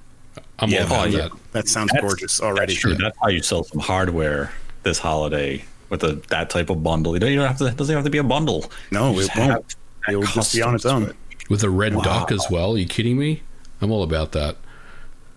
[0.59, 1.17] I'm Yeah, all about oh, yeah.
[1.29, 1.31] that.
[1.53, 2.73] that sounds That's- gorgeous already.
[2.73, 2.95] That's true.
[2.95, 4.51] That's how you sell some hardware
[4.83, 7.13] this holiday with a, that type of bundle.
[7.13, 7.65] You don't, you don't have to.
[7.67, 8.71] It doesn't have to be a bundle.
[8.91, 9.75] No, it won't.
[10.09, 11.05] It will just be on its own.
[11.05, 11.49] Switch.
[11.49, 12.01] With a red Wow.
[12.01, 12.73] dock as well.
[12.73, 13.41] Are you kidding me?
[13.81, 14.57] I'm all about that.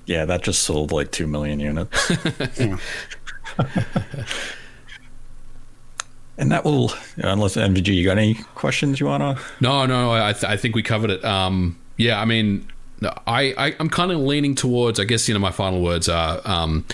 [0.06, 2.12] Yeah, that just sold like two million units.
[6.36, 9.38] And that will, unless MVG, you got any questions you wanna?
[9.60, 11.24] No, no, I, th- I think we covered it.
[11.24, 12.66] Um, yeah, I mean,
[13.26, 14.98] I, I I'm kind of leaning towards.
[14.98, 16.40] I guess you know my final words are.
[16.44, 16.84] Um,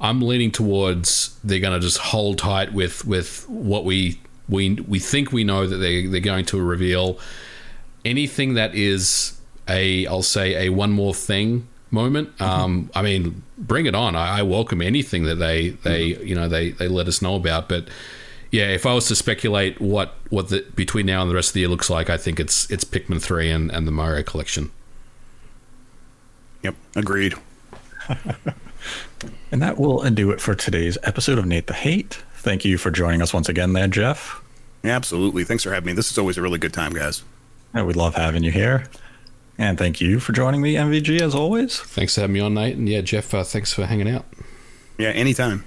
[0.00, 4.98] I'm leaning towards they're going to just hold tight with with what we we we
[4.98, 7.18] think we know that they they're going to reveal.
[8.04, 12.38] Anything that is a I'll say a one more thing moment.
[12.40, 14.14] Um, I mean, bring it on.
[14.14, 17.68] I, I welcome anything that they they you know they they let us know about,
[17.68, 17.88] but
[18.54, 21.54] yeah, if I was to speculate what what the between now and the rest of
[21.54, 24.70] the year looks like, I think it's it's Pikmin three and, and the Mario collection.
[26.62, 27.34] Yep, agreed.
[29.50, 32.22] And that will do it for today's episode of Nate the Hate.
[32.34, 34.42] Thank you for joining us once again, there, Jeff.
[34.82, 35.44] Absolutely.
[35.44, 35.92] Thanks for having me.
[35.92, 37.22] This is always a really good time, guys.
[37.72, 38.86] And we love having you here.
[39.56, 41.78] And thank you for joining me, MVG, as always.
[41.78, 44.26] Thanks for having me on, Nate, and yeah, Jeff, uh, thanks for hanging out.
[44.98, 45.64] Yeah, anytime.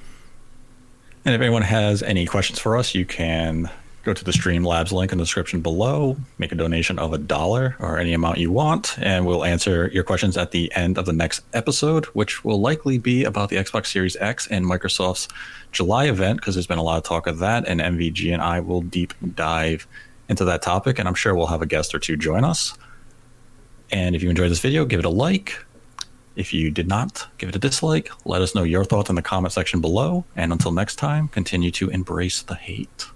[1.26, 3.70] And if anyone has any questions for us, you can
[4.04, 7.76] go to the Streamlabs link in the description below, make a donation of a dollar
[7.80, 11.12] or any amount you want, and we'll answer your questions at the end of the
[11.12, 15.28] next episode, which will likely be about the Xbox Series X and Microsoft's
[15.74, 18.62] July event, because there's been a lot of talk of that, and MVG and I
[18.62, 19.86] will deep dive
[20.30, 22.78] into that topic, and I'm sure we'll have a guest or two join us.
[23.92, 25.66] And if you enjoyed this video, give it a like.
[26.38, 28.12] If you did not, give it a dislike.
[28.24, 30.24] Let us know your thoughts in the comment section below.
[30.36, 33.08] And until next time, continue to embrace the hate.